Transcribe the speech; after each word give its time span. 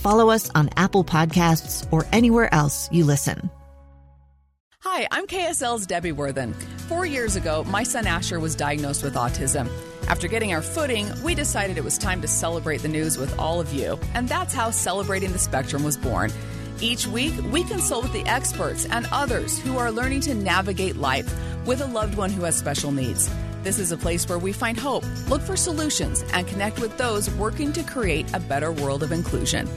follow 0.00 0.30
us 0.30 0.50
on 0.54 0.70
Apple 0.76 1.04
Podcasts, 1.04 1.86
or 1.92 2.06
anywhere 2.12 2.52
else 2.52 2.88
you 2.90 3.04
listen. 3.04 3.50
Hi, 4.82 5.06
I'm 5.10 5.26
KSL's 5.26 5.86
Debbie 5.86 6.12
Worthen. 6.12 6.54
Four 6.88 7.04
years 7.04 7.36
ago, 7.36 7.64
my 7.64 7.82
son 7.82 8.06
Asher 8.06 8.40
was 8.40 8.54
diagnosed 8.54 9.02
with 9.02 9.14
autism. 9.14 9.68
After 10.08 10.26
getting 10.26 10.54
our 10.54 10.62
footing, 10.62 11.06
we 11.22 11.34
decided 11.34 11.76
it 11.76 11.84
was 11.84 11.98
time 11.98 12.22
to 12.22 12.28
celebrate 12.28 12.78
the 12.78 12.88
news 12.88 13.18
with 13.18 13.38
all 13.38 13.60
of 13.60 13.74
you, 13.74 14.00
and 14.14 14.26
that's 14.26 14.54
how 14.54 14.70
Celebrating 14.70 15.32
the 15.32 15.38
Spectrum 15.38 15.84
was 15.84 15.98
born. 15.98 16.32
Each 16.80 17.06
week, 17.06 17.34
we 17.52 17.62
consult 17.62 18.04
with 18.04 18.14
the 18.14 18.24
experts 18.24 18.86
and 18.86 19.06
others 19.12 19.58
who 19.58 19.76
are 19.76 19.92
learning 19.92 20.22
to 20.22 20.34
navigate 20.34 20.96
life 20.96 21.30
with 21.66 21.82
a 21.82 21.86
loved 21.86 22.16
one 22.16 22.30
who 22.30 22.44
has 22.44 22.56
special 22.56 22.90
needs. 22.90 23.28
This 23.62 23.78
is 23.78 23.92
a 23.92 23.96
place 23.96 24.26
where 24.26 24.38
we 24.38 24.52
find 24.54 24.78
hope, 24.78 25.04
look 25.28 25.42
for 25.42 25.54
solutions, 25.54 26.24
and 26.32 26.46
connect 26.46 26.80
with 26.80 26.96
those 26.96 27.30
working 27.34 27.74
to 27.74 27.82
create 27.82 28.32
a 28.32 28.40
better 28.40 28.72
world 28.72 29.02
of 29.02 29.12
inclusion. 29.12 29.68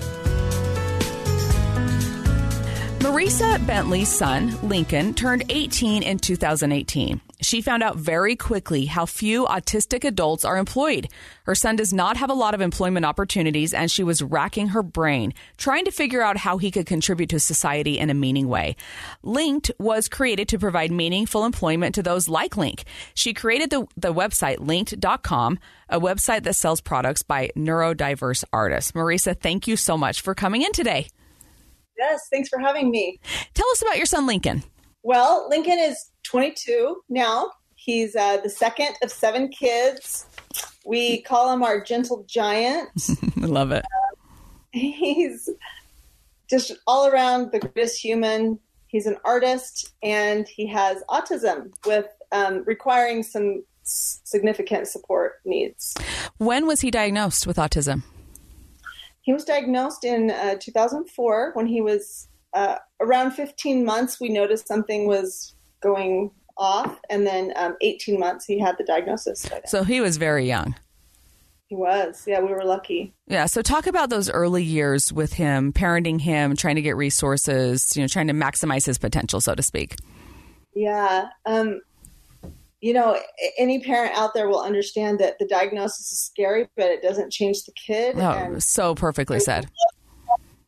Marisa 3.04 3.59
Bentley's 3.68 4.08
son, 4.08 4.58
Lincoln, 4.70 5.14
turned 5.14 5.44
18 5.50 6.04
in 6.04 6.18
2018. 6.18 7.20
She 7.42 7.62
found 7.62 7.84
out 7.84 7.98
very 7.98 8.38
quickly 8.38 8.86
how 8.86 9.06
few 9.06 9.45
autistic 9.45 10.06
adults 10.06 10.45
are 10.45 10.56
employed. 10.56 11.10
Her 11.44 11.54
son 11.54 11.76
does 11.76 11.92
not 11.92 12.16
have 12.16 12.30
a 12.30 12.34
lot 12.34 12.54
of 12.54 12.62
employment 12.62 13.06
opportunities, 13.06 13.73
and 13.73 13.92
she 13.92 14.06
was 14.06 14.23
racking 14.23 14.70
her 14.70 14.82
brain 14.82 15.34
trying 15.58 15.84
to 15.84 15.92
figure 15.92 16.22
out 16.22 16.38
how 16.38 16.58
he 16.58 16.72
could 16.72 16.86
contribute 16.86 17.32
to 17.32 17.42
society 17.42 18.00
in 18.00 18.10
a 18.10 18.14
meaning 18.14 18.48
way. 18.48 18.78
Linc-d 19.22 19.73
was 19.80 20.08
created 20.08 20.48
to 20.48 20.58
provide 20.58 20.90
meaningful 20.90 21.44
employment 21.44 21.95
to 21.95 22.04
those 22.04 22.30
like 22.30 22.56
Link. 22.56 22.86
She 23.16 23.34
created 23.34 23.70
the, 23.70 23.86
the 23.98 24.14
website 24.14 24.60
Linc-d.com, 24.62 25.60
a 25.90 26.00
website 26.00 26.44
that 26.44 26.56
sells 26.56 26.80
products 26.80 27.22
by 27.22 27.50
neurodiverse 27.58 28.45
artists. 28.54 28.94
Marisa, 28.94 29.38
thank 29.38 29.67
you 29.67 29.76
so 29.76 29.98
much 29.98 30.22
for 30.22 30.34
coming 30.34 30.62
in 30.62 30.72
today. 30.72 31.10
Yes, 31.97 32.27
thanks 32.31 32.49
for 32.49 32.59
having 32.59 32.91
me. 32.91 33.19
Tell 33.53 33.69
us 33.72 33.81
about 33.81 33.97
your 33.97 34.05
son, 34.05 34.25
Lincoln. 34.25 34.63
Well, 35.03 35.47
Lincoln 35.49 35.80
is 35.80 36.09
22 36.23 37.03
now. 37.09 37.52
He's 37.75 38.16
uh, 38.16 38.38
the 38.38 38.49
second 38.49 38.95
of 39.03 39.11
seven 39.11 39.49
kids. 39.49 40.25
We 40.86 41.21
call 41.21 41.52
him 41.52 41.64
our 41.64 41.83
gentle 41.83 42.26
giant. 42.27 42.89
I 43.42 43.45
love 43.45 43.71
it. 43.71 43.83
Uh, 43.83 44.15
he's 44.71 45.49
just 46.49 46.71
all 46.87 47.08
around 47.08 47.52
the 47.52 47.59
greatest 47.59 48.02
human. 48.02 48.59
He's 48.87 49.05
an 49.05 49.17
artist 49.26 49.93
and 50.02 50.48
he 50.48 50.67
has 50.67 51.03
autism 51.09 51.73
with 51.86 52.05
um, 52.32 52.64
requiring 52.65 53.23
some 53.23 53.64
significant 53.83 54.87
support 54.87 55.42
needs. 55.45 55.93
When 56.37 56.65
was 56.65 56.82
he 56.82 56.92
diagnosed 56.92 57.48
with 57.48 57.58
autism? 57.58 58.03
He 59.23 59.34
was 59.34 59.45
diagnosed 59.45 60.04
in 60.04 60.32
uh, 60.32 60.56
2004 60.60 61.52
when 61.54 61.66
he 61.66 61.82
was 61.82 62.28
uh, 62.54 62.78
around 63.00 63.32
15 63.32 63.84
months. 63.84 64.20
We 64.20 64.30
noticed 64.30 64.67
something 64.67 65.08
was 65.08 65.56
going 65.82 66.32
off, 66.58 67.00
and 67.10 67.26
then 67.26 67.54
um, 67.56 67.76
18 67.82 68.20
months 68.20 68.45
he 68.45 68.60
had 68.60 68.78
the 68.78 68.83
diagnosis. 68.83 69.50
So 69.66 69.83
he 69.83 70.02
was 70.02 70.17
very 70.17 70.45
young. 70.45 70.76
He 71.67 71.76
was. 71.76 72.26
Yeah, 72.28 72.42
we 72.42 72.50
were 72.50 72.66
lucky. 72.66 73.14
Yeah. 73.28 73.45
So 73.45 73.62
talk 73.62 73.88
about 73.88 74.10
those 74.10 74.30
early 74.30 74.64
years 74.64 75.12
with 75.12 75.33
him, 75.33 75.73
parenting 75.73 76.22
him, 76.22 76.56
trying 76.56 76.76
to 76.76 76.82
get 76.82 76.95
resources, 76.95 77.95
you 77.95 78.04
know, 78.04 78.08
trying 78.08 78.28
to 78.28 78.33
maximize 78.33 78.86
his 78.86 78.98
potential, 78.98 79.42
so 79.42 79.56
to 79.56 79.64
speak. 79.64 79.95
Yeah. 80.76 81.30
Um, 81.45 81.82
you 82.83 82.92
know, 82.92 83.17
any 83.58 83.80
parent 83.80 84.14
out 84.14 84.33
there 84.33 84.49
will 84.49 84.61
understand 84.61 85.17
that 85.20 85.39
the 85.39 85.48
diagnosis 85.48 86.11
is 86.11 86.20
scary, 86.20 86.67
but 86.76 86.88
it 86.88 87.02
doesn't 87.02 87.32
change 87.32 87.64
the 87.64 87.71
kid. 87.71 88.17
Oh, 88.17 88.32
and 88.32 88.61
so 88.61 88.94
perfectly 88.94 89.38
I 89.38 89.39
said. 89.39 89.70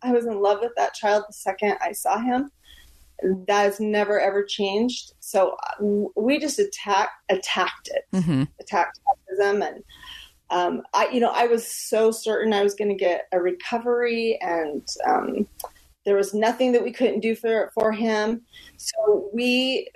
I 0.02 0.14
was 0.14 0.26
in 0.26 0.40
love 0.40 0.60
with 0.62 0.72
that 0.78 0.94
child 0.94 1.26
the 1.28 1.34
second 1.34 1.76
I 1.82 1.92
saw 1.92 2.18
him. 2.18 2.50
That 3.48 3.64
has 3.64 3.82
never 3.82 4.18
ever 4.18 4.46
changed. 4.46 5.12
So 5.20 5.58
uh, 5.62 6.12
we 6.16 6.40
just 6.40 6.58
attack 6.58 7.10
attacked 7.28 7.90
it, 7.94 8.04
mm-hmm. 8.14 8.44
attacked 8.62 8.98
autism, 9.10 9.68
and 9.68 9.84
um, 10.52 10.84
I, 10.94 11.10
you 11.10 11.20
know, 11.20 11.32
I 11.34 11.48
was 11.48 11.70
so 11.70 12.12
certain 12.12 12.54
I 12.54 12.64
was 12.64 12.76
going 12.76 12.90
to 12.90 12.96
get 12.96 13.24
a 13.34 13.42
recovery, 13.42 14.40
and 14.42 14.88
um, 15.06 15.48
there 16.06 16.16
was 16.16 16.34
nothing 16.34 16.72
that 16.72 16.84
we 16.84 16.94
couldn't 16.94 17.20
do 17.20 17.36
for 17.36 17.72
for 17.74 17.92
him. 17.92 18.42
So 18.78 19.30
we 19.34 19.90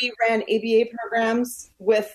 we 0.00 0.12
ran 0.28 0.42
ABA 0.42 0.90
programs 0.98 1.70
with 1.78 2.14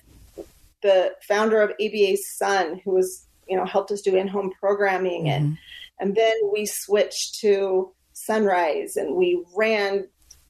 the 0.82 1.14
founder 1.28 1.62
of 1.62 1.72
ABA's 1.72 2.36
son, 2.38 2.82
who 2.84 2.92
was, 2.92 3.26
you 3.48 3.58
know, 3.58 3.66
helped 3.66 3.92
us 3.92 4.02
do 4.02 4.16
in-home 4.16 4.52
programming, 4.60 5.26
mm-hmm. 5.26 5.46
and 5.46 5.58
and 6.00 6.16
then 6.16 6.34
we 6.54 6.66
switched 6.66 7.40
to 7.40 7.92
Son-Rise, 8.14 8.96
and 8.98 9.16
we 9.16 9.44
ran 9.56 10.08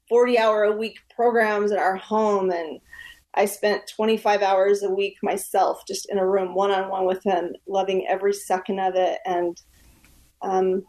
forty-hour 0.09 0.63
a 0.63 0.75
week 0.75 0.97
programs 1.15 1.71
in 1.71 1.77
our 1.77 1.95
home, 1.95 2.51
and 2.51 2.79
I 3.33 3.45
spent 3.45 3.91
25 3.95 4.41
hours 4.41 4.81
a 4.81 4.89
week 4.89 5.17
myself, 5.21 5.83
just 5.87 6.09
in 6.09 6.17
a 6.17 6.27
room, 6.27 6.55
one-on-one 6.55 7.05
with 7.05 7.23
him, 7.23 7.53
loving 7.67 8.07
every 8.07 8.33
second 8.33 8.79
of 8.79 8.95
it, 8.95 9.19
and 9.25 9.61
um, 10.41 10.83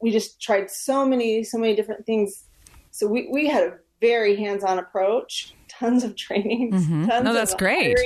we 0.00 0.10
just 0.10 0.40
tried 0.40 0.70
so 0.70 1.06
many, 1.06 1.42
so 1.44 1.58
many 1.58 1.74
different 1.74 2.06
things. 2.06 2.44
So 2.90 3.06
we 3.06 3.28
we 3.30 3.48
had 3.48 3.64
a 3.64 3.78
very 4.00 4.36
hands-on 4.36 4.78
approach 4.78 5.54
tons 5.78 6.04
of 6.04 6.16
trainings. 6.16 6.84
Mm-hmm. 6.84 7.06
Tons 7.08 7.24
no, 7.24 7.32
that's 7.32 7.54
great. 7.54 7.96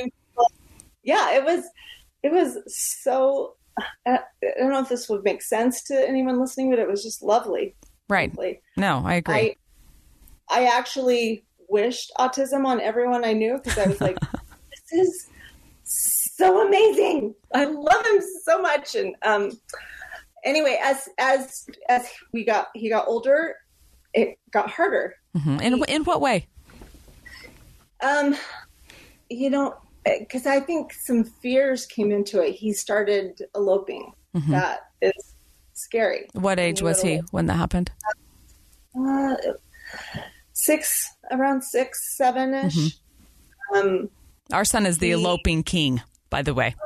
Yeah, 1.03 1.33
it 1.37 1.45
was. 1.45 1.65
It 2.23 2.33
was 2.33 2.59
so. 2.67 3.55
I 4.07 4.19
don't 4.59 4.71
know 4.71 4.81
if 4.81 4.89
this 4.89 5.09
would 5.09 5.23
make 5.23 5.41
sense 5.41 5.85
to 5.85 6.09
anyone 6.09 6.41
listening, 6.41 6.71
but 6.71 6.81
it 6.81 6.89
was 6.89 7.03
just 7.03 7.23
lovely. 7.23 7.77
Right. 8.09 8.31
Lovely. 8.31 8.61
No, 8.77 9.03
I 9.05 9.15
agree. 9.15 9.35
I, 9.35 9.57
I 10.51 10.65
actually 10.65 11.45
wished 11.69 12.11
autism 12.19 12.67
on 12.67 12.81
everyone 12.81 13.25
I 13.25 13.35
knew 13.35 13.61
because 13.63 13.79
I 13.79 13.87
was 13.87 14.01
like, 14.01 14.19
this 14.91 15.07
is 15.07 15.29
so 15.85 16.67
amazing. 16.67 17.35
I 17.55 17.65
love 17.65 18.07
him 18.07 18.23
so 18.45 18.61
much. 18.61 18.95
And 18.95 19.15
um, 19.23 19.53
anyway, 20.45 20.79
as 20.83 21.09
as 21.19 21.67
as 21.89 22.09
we 22.33 22.45
got 22.45 22.69
he 22.75 22.89
got 22.89 23.07
older, 23.07 23.57
it 24.15 24.39
got 24.51 24.71
harder. 24.71 25.15
Mm-hmm. 25.37 25.61
In 25.61 25.85
in 25.85 26.05
what 26.05 26.21
way? 26.21 26.49
Um, 28.03 28.37
you 29.29 29.51
know, 29.51 29.77
because 30.05 30.47
I 30.47 30.61
think 30.61 30.93
some 30.93 31.25
fears 31.25 31.87
came 31.87 32.11
into 32.11 32.43
it. 32.43 32.53
He 32.53 32.73
started 32.73 33.43
eloping. 33.55 34.13
Mm-hmm. 34.35 34.53
That 34.53 34.91
is 35.01 35.35
scary. 35.75 36.29
What 36.33 36.59
age 36.59 36.83
was 36.83 37.03
he 37.03 37.19
when 37.31 37.47
that 37.47 37.55
happened? 37.55 37.91
Uh, 38.99 39.37
six, 40.53 41.11
around 41.31 41.63
six, 41.63 42.17
seven 42.17 42.55
ish. 42.55 42.75
Mm-hmm. 42.75 43.77
Um, 43.77 44.11
Our 44.53 44.65
son 44.65 44.87
is 44.87 44.99
the 44.99 45.09
he, 45.09 45.13
eloping 45.13 45.63
king 45.63 46.03
by 46.31 46.43
the 46.43 46.55
way. 46.55 46.75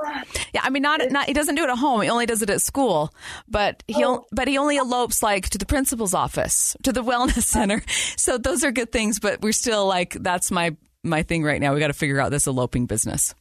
Yeah, 0.55 0.61
I 0.65 0.69
mean, 0.69 0.83
not, 0.83 1.01
not 1.11 1.29
he 1.29 1.33
doesn't 1.33 1.55
do 1.55 1.65
it 1.65 1.71
at 1.71 1.79
home. 1.79 2.03
He 2.03 2.11
only 2.11 2.27
does 2.27 2.43
it 2.43 2.51
at 2.51 2.61
school. 2.61 3.15
But 3.49 3.83
he 3.87 4.05
oh. 4.05 4.27
but 4.33 4.49
he 4.49 4.59
only 4.59 4.77
elopes 4.77 5.23
like 5.23 5.49
to 5.49 5.57
the 5.57 5.65
principal's 5.65 6.13
office, 6.13 6.77
to 6.83 6.93
the 6.93 7.03
wellness 7.03 7.43
center. 7.43 7.83
So 8.19 8.37
those 8.37 8.63
are 8.63 8.71
good 8.71 8.93
things. 8.93 9.19
But 9.19 9.41
we're 9.41 9.55
still 9.55 9.87
like 9.87 10.13
that's 10.21 10.51
my 10.51 10.77
my 11.03 11.23
thing 11.23 11.43
right 11.43 11.61
now. 11.61 11.75
We 11.75 11.81
got 11.81 11.89
to 11.89 11.93
figure 11.93 12.21
out 12.21 12.31
this 12.31 12.47
eloping 12.47 12.87
business. 12.87 13.35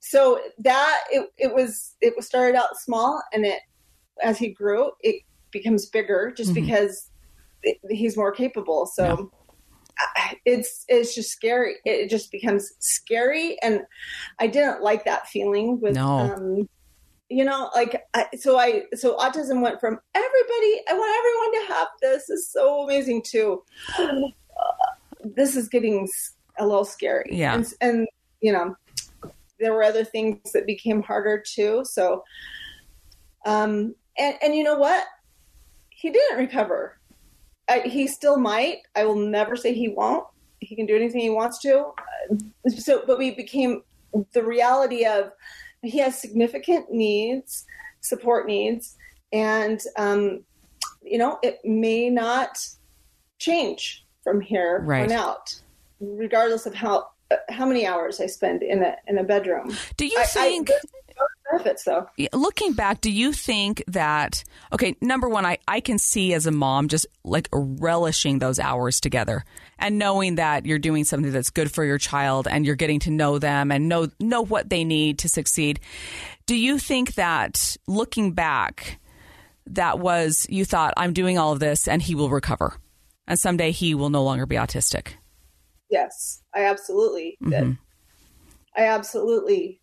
So 0.00 0.40
that 0.58 1.00
it, 1.10 1.28
it 1.36 1.54
was 1.54 1.96
it 2.00 2.14
was 2.16 2.26
started 2.26 2.56
out 2.56 2.78
small, 2.78 3.22
and 3.32 3.44
it 3.44 3.60
as 4.22 4.38
he 4.38 4.48
grew, 4.48 4.92
it 5.00 5.22
becomes 5.50 5.86
bigger 5.86 6.32
just 6.36 6.52
mm-hmm. 6.52 6.64
because 6.64 7.10
it, 7.62 7.78
he's 7.90 8.16
more 8.16 8.32
capable. 8.32 8.86
So. 8.86 9.04
Yeah. 9.04 10.34
it's 10.44 10.84
it's 10.86 11.12
just 11.12 11.30
scary. 11.30 11.74
It 11.84 12.08
just 12.08 12.30
becomes 12.30 12.72
scary, 12.78 13.60
and 13.62 13.80
I 14.38 14.46
didn't 14.46 14.80
like 14.80 15.04
that 15.06 15.26
feeling 15.26 15.80
with. 15.80 15.96
No. 15.96 16.06
Um, 16.06 16.68
you 17.28 17.44
know, 17.44 17.68
like 17.74 18.02
I, 18.14 18.26
so 18.38 18.58
I 18.58 18.84
so 18.94 19.16
autism 19.18 19.60
went 19.60 19.80
from 19.80 19.98
everybody. 20.14 20.82
I 20.88 20.94
want 20.94 21.18
everyone 21.18 21.66
to 21.66 21.74
have 21.74 21.88
this. 22.00 22.30
is 22.30 22.48
so 22.50 22.84
amazing 22.84 23.22
too. 23.26 23.62
This 25.24 25.56
is 25.56 25.68
getting 25.68 26.08
a 26.58 26.66
little 26.66 26.84
scary. 26.84 27.30
Yeah, 27.32 27.54
and, 27.54 27.66
and 27.80 28.08
you 28.40 28.52
know, 28.52 28.76
there 29.58 29.72
were 29.72 29.82
other 29.82 30.04
things 30.04 30.52
that 30.52 30.66
became 30.66 31.02
harder 31.02 31.42
too. 31.46 31.84
So, 31.84 32.24
um, 33.44 33.94
and 34.18 34.36
and 34.42 34.54
you 34.54 34.64
know 34.64 34.76
what? 34.76 35.06
He 35.90 36.10
didn't 36.10 36.38
recover. 36.38 36.98
I, 37.68 37.80
he 37.80 38.06
still 38.06 38.38
might. 38.38 38.78
I 38.96 39.04
will 39.04 39.16
never 39.16 39.56
say 39.56 39.74
he 39.74 39.88
won't. 39.88 40.24
He 40.60 40.74
can 40.74 40.86
do 40.86 40.96
anything 40.96 41.20
he 41.20 41.30
wants 41.30 41.58
to. 41.60 41.92
So, 42.78 43.02
but 43.06 43.18
we 43.18 43.32
became 43.32 43.82
the 44.32 44.42
reality 44.42 45.04
of 45.04 45.32
he 45.82 45.98
has 45.98 46.20
significant 46.20 46.90
needs, 46.90 47.64
support 48.00 48.46
needs, 48.46 48.96
and 49.32 49.80
um, 49.96 50.44
you 51.02 51.18
know 51.18 51.38
it 51.42 51.58
may 51.64 52.10
not 52.10 52.58
change 53.38 54.04
from 54.22 54.40
here 54.40 54.82
right. 54.84 55.04
on 55.04 55.12
out, 55.12 55.60
regardless 56.00 56.66
of 56.66 56.74
how 56.74 57.08
how 57.48 57.66
many 57.66 57.86
hours 57.86 58.20
I 58.20 58.26
spend 58.26 58.62
in 58.62 58.82
a 58.82 58.96
in 59.06 59.18
a 59.18 59.24
bedroom. 59.24 59.76
Do 59.96 60.06
you 60.06 60.18
I, 60.18 60.24
think? 60.24 60.70
I, 60.70 60.78
benefits 61.50 61.84
though. 61.84 62.08
Looking 62.32 62.72
back, 62.72 63.00
do 63.00 63.10
you 63.10 63.32
think 63.32 63.82
that 63.86 64.44
okay, 64.72 64.96
number 65.00 65.28
one, 65.28 65.46
I, 65.46 65.58
I 65.66 65.80
can 65.80 65.98
see 65.98 66.34
as 66.34 66.46
a 66.46 66.50
mom 66.50 66.88
just 66.88 67.06
like 67.24 67.48
relishing 67.52 68.38
those 68.38 68.58
hours 68.58 69.00
together 69.00 69.44
and 69.78 69.98
knowing 69.98 70.36
that 70.36 70.66
you're 70.66 70.78
doing 70.78 71.04
something 71.04 71.32
that's 71.32 71.50
good 71.50 71.70
for 71.70 71.84
your 71.84 71.98
child 71.98 72.48
and 72.48 72.66
you're 72.66 72.74
getting 72.74 73.00
to 73.00 73.10
know 73.10 73.38
them 73.38 73.70
and 73.70 73.88
know 73.88 74.08
know 74.20 74.42
what 74.42 74.70
they 74.70 74.84
need 74.84 75.18
to 75.20 75.28
succeed. 75.28 75.80
Do 76.46 76.56
you 76.56 76.78
think 76.78 77.14
that 77.14 77.76
looking 77.86 78.32
back 78.32 79.00
that 79.66 79.98
was 79.98 80.46
you 80.48 80.64
thought 80.64 80.94
I'm 80.96 81.12
doing 81.12 81.38
all 81.38 81.52
of 81.52 81.60
this 81.60 81.88
and 81.88 82.00
he 82.00 82.14
will 82.14 82.30
recover 82.30 82.74
and 83.26 83.38
someday 83.38 83.70
he 83.70 83.94
will 83.94 84.10
no 84.10 84.22
longer 84.22 84.46
be 84.46 84.56
autistic? 84.56 85.14
Yes, 85.90 86.42
I 86.54 86.64
absolutely 86.64 87.36
did. 87.42 87.52
Mm-hmm. 87.52 87.72
I 88.76 88.86
absolutely 88.86 89.80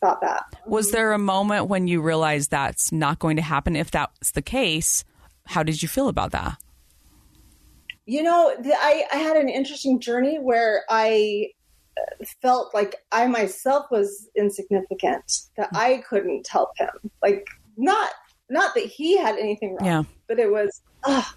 thought 0.00 0.20
that. 0.20 0.44
Was 0.66 0.90
there 0.90 1.12
a 1.12 1.18
moment 1.18 1.68
when 1.68 1.86
you 1.86 2.02
realized 2.02 2.50
that's 2.50 2.92
not 2.92 3.18
going 3.18 3.36
to 3.36 3.42
happen? 3.42 3.76
If 3.76 3.90
that's 3.90 4.32
the 4.32 4.42
case, 4.42 5.04
how 5.46 5.62
did 5.62 5.82
you 5.82 5.88
feel 5.88 6.08
about 6.08 6.32
that? 6.32 6.58
You 8.04 8.22
know, 8.22 8.54
I, 8.64 9.04
I 9.12 9.16
had 9.16 9.36
an 9.36 9.48
interesting 9.48 10.00
journey 10.00 10.38
where 10.38 10.82
I 10.90 11.50
uh, 11.96 12.24
felt 12.42 12.74
like 12.74 12.96
I 13.12 13.28
myself 13.28 13.86
was 13.92 14.28
insignificant, 14.36 15.42
that 15.56 15.68
I 15.72 16.02
couldn't 16.08 16.48
help 16.48 16.70
him. 16.76 16.90
Like, 17.22 17.46
not 17.76 18.10
not 18.50 18.74
that 18.74 18.84
he 18.84 19.16
had 19.16 19.38
anything 19.38 19.76
wrong, 19.76 19.86
yeah. 19.86 20.02
but 20.28 20.38
it 20.38 20.50
was, 20.50 20.82
oh, 21.04 21.32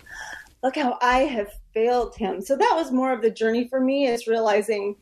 look 0.66 0.76
how 0.76 0.98
I 1.02 1.20
have 1.20 1.52
failed 1.74 2.16
him. 2.16 2.42
So 2.42 2.58
that 2.58 2.74
was 2.76 2.92
more 2.92 3.14
of 3.14 3.22
the 3.22 3.32
journey 3.32 3.68
for 3.70 3.80
me 3.80 4.08
is 4.08 4.28
realizing 4.28 4.96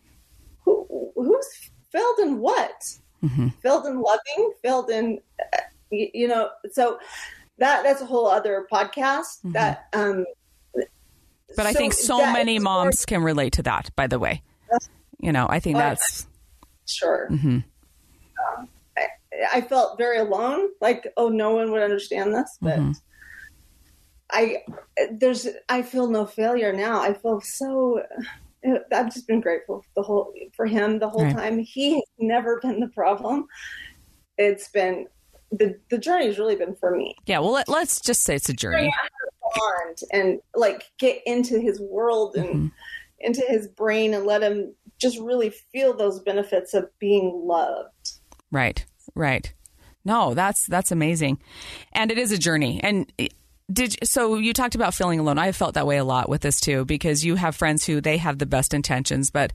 who, 0.64 1.12
who's 1.16 1.72
failed 1.92 2.20
in 2.20 2.40
what? 2.40 2.84
mm-hmm. 3.24 3.48
filled 3.62 3.86
in 3.86 4.02
loving, 4.02 4.54
failed 4.62 4.90
in, 4.90 5.20
uh, 5.54 5.58
you, 5.92 6.28
know, 6.28 6.50
so 6.72 7.00
that 7.58 7.84
that's 7.84 8.02
a 8.02 8.06
whole 8.06 8.28
other 8.28 8.68
podcast 8.72 9.40
mm-hmm. 9.40 9.52
that, 9.54 9.88
um, 9.94 10.26
but 11.56 11.68
I 11.68 11.74
think 11.74 11.94
so 11.94 12.18
many 12.18 12.58
moms 12.58 13.06
can 13.06 13.22
relate 13.22 13.54
to 13.54 13.64
that, 13.64 13.92
by 13.96 14.08
the 14.08 14.18
way. 14.18 14.42
You 15.20 15.32
know, 15.32 15.46
I 15.48 15.60
think 15.60 15.78
that's 15.78 16.26
sure. 16.88 17.30
Mm-hmm. 17.32 17.60
Um, 18.58 18.68
I, 18.98 19.08
I, 19.54 19.62
felt 19.62 19.98
very 19.98 20.18
alone, 20.18 20.70
like, 20.82 21.08
oh, 21.16 21.30
no 21.30 21.52
one 21.52 21.72
would 21.72 21.84
understand 21.84 22.34
this, 22.34 22.58
but 22.60 22.80
mm-hmm. 22.80 22.92
I, 24.32 24.64
there's, 25.12 25.48
I 25.70 25.82
feel 25.82 26.08
no 26.08 26.26
failure 26.26 26.74
now. 26.74 27.02
I 27.02 27.14
feel 27.14 27.42
so 27.42 28.02
I've 28.92 29.14
just 29.14 29.28
been 29.28 29.42
grateful 29.42 29.84
the 29.96 30.02
whole 30.02 30.34
for 30.56 30.66
him 30.66 31.00
the 31.00 31.10
whole 31.10 31.26
right. 31.26 31.36
time. 31.36 31.60
He 31.60 31.96
has 31.96 32.04
never 32.18 32.60
been 32.62 32.80
the 32.80 32.88
problem. 32.88 33.48
It's 34.38 34.70
been 34.70 35.08
the 35.52 35.78
the 35.90 35.98
journey 35.98 36.28
has 36.28 36.40
really 36.40 36.56
been 36.56 36.76
for 36.76 36.96
me. 36.96 37.16
Yeah, 37.26 37.40
well, 37.40 37.52
let, 37.52 37.70
us 37.70 38.00
just 38.00 38.24
say 38.24 38.36
it's 38.36 38.50
a 38.50 38.54
journey. 38.54 38.94
Bond 39.56 40.00
and 40.12 40.40
like 40.56 40.92
get 40.98 41.22
into 41.26 41.60
his 41.60 41.80
world 41.80 42.36
and 42.36 42.50
mm-hmm. 42.50 42.68
into 43.20 43.42
his 43.48 43.68
brain 43.68 44.14
and 44.14 44.26
let 44.26 44.42
him 44.42 44.74
just 45.00 45.20
really 45.20 45.50
feel 45.72 45.96
those 45.96 46.22
benefits 46.22 46.74
of 46.74 46.88
being 47.00 47.42
loved. 47.46 48.14
Right, 48.52 48.86
right. 49.14 49.54
No, 50.06 50.34
that's 50.34 50.66
that's 50.68 50.92
amazing, 50.92 51.40
and 51.92 52.12
it 52.12 52.18
is 52.18 52.32
a 52.32 52.38
journey. 52.38 52.80
And 52.82 53.12
did 53.74 54.08
so 54.08 54.36
you 54.36 54.54
talked 54.54 54.76
about 54.76 54.94
feeling 54.94 55.20
alone. 55.20 55.38
I 55.38 55.52
felt 55.52 55.74
that 55.76 55.88
way 55.88 55.98
a 55.98 56.04
lot 56.04 56.30
with 56.30 56.42
this 56.42 56.60
too 56.60 56.86
because 56.86 57.26
you 57.26 57.36
have 57.36 57.56
friends 57.56 57.86
who 57.86 58.02
they 58.02 58.18
have 58.18 58.38
the 58.38 58.46
best 58.46 58.74
intentions, 58.74 59.32
but 59.32 59.54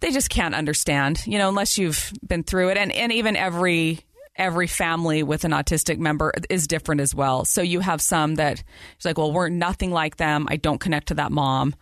they 0.00 0.10
just 0.10 0.30
can't 0.30 0.54
understand, 0.54 1.26
you 1.26 1.38
know, 1.38 1.48
unless 1.48 1.78
you've 1.78 2.12
been 2.26 2.42
through 2.42 2.70
it. 2.70 2.76
And 2.76 2.92
and 2.92 3.12
even 3.12 3.36
every 3.36 4.00
every 4.36 4.66
family 4.66 5.22
with 5.22 5.44
an 5.44 5.50
autistic 5.50 5.98
member 5.98 6.32
is 6.48 6.66
different 6.66 7.00
as 7.00 7.14
well. 7.14 7.44
So 7.44 7.62
you 7.62 7.80
have 7.80 8.00
some 8.00 8.36
that 8.36 8.62
it's 8.96 9.04
like, 9.04 9.18
well, 9.18 9.32
we're 9.32 9.48
nothing 9.48 9.90
like 9.90 10.16
them. 10.16 10.46
I 10.48 10.56
don't 10.56 10.80
connect 10.80 11.08
to 11.08 11.14
that 11.14 11.32
mom. 11.32 11.74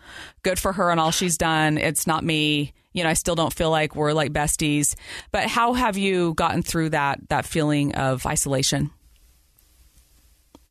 Good 0.43 0.59
for 0.59 0.73
her 0.73 0.91
and 0.91 0.99
all 0.99 1.13
she's 1.13 1.39
done. 1.39 1.79
It's 1.79 2.07
not 2.07 2.25
me. 2.25 2.73
You 2.93 3.05
know, 3.05 3.11
I 3.11 3.15
still 3.15 3.37
don't 3.37 3.53
feel 3.53 3.71
like 3.71 3.95
we're 3.95 4.13
like 4.13 4.33
besties. 4.33 4.97
But 5.31 5.47
how 5.47 5.75
have 5.75 5.97
you 5.97 6.35
gotten 6.35 6.63
through 6.63 6.91
that 6.91 7.21
that 7.29 7.47
feeling 7.47 7.95
of 7.95 8.27
isolation? 8.27 8.91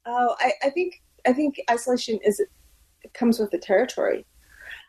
Oh, 0.05 0.35
I, 0.39 0.53
I 0.63 0.69
think 0.69 1.01
I 1.25 1.33
think 1.33 1.59
isolation 1.69 2.19
is 2.23 2.39
it 2.39 2.49
comes 3.13 3.39
with 3.39 3.51
the 3.51 3.57
territory. 3.57 4.25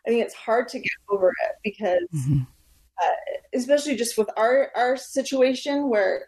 I 0.05 0.09
think 0.09 0.23
it's 0.23 0.33
hard 0.33 0.67
to 0.69 0.79
get 0.79 0.91
over 1.09 1.29
it 1.29 1.55
because, 1.63 2.07
mm-hmm. 2.13 2.41
uh, 3.01 3.37
especially 3.53 3.95
just 3.95 4.17
with 4.17 4.29
our 4.37 4.71
our 4.75 4.97
situation 4.97 5.89
where 5.89 6.27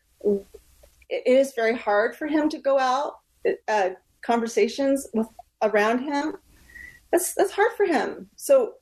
it 1.09 1.24
is 1.25 1.53
very 1.56 1.75
hard 1.75 2.15
for 2.15 2.27
him 2.27 2.50
to 2.50 2.57
go 2.59 2.77
out. 2.80 3.19
Uh, 3.68 3.89
conversations 4.21 5.07
with 5.13 5.27
around 5.62 6.00
him 6.00 6.38
that's 7.13 7.33
that's 7.36 7.51
hard 7.51 7.71
for 7.77 7.86
him. 7.86 8.27
So 8.36 8.74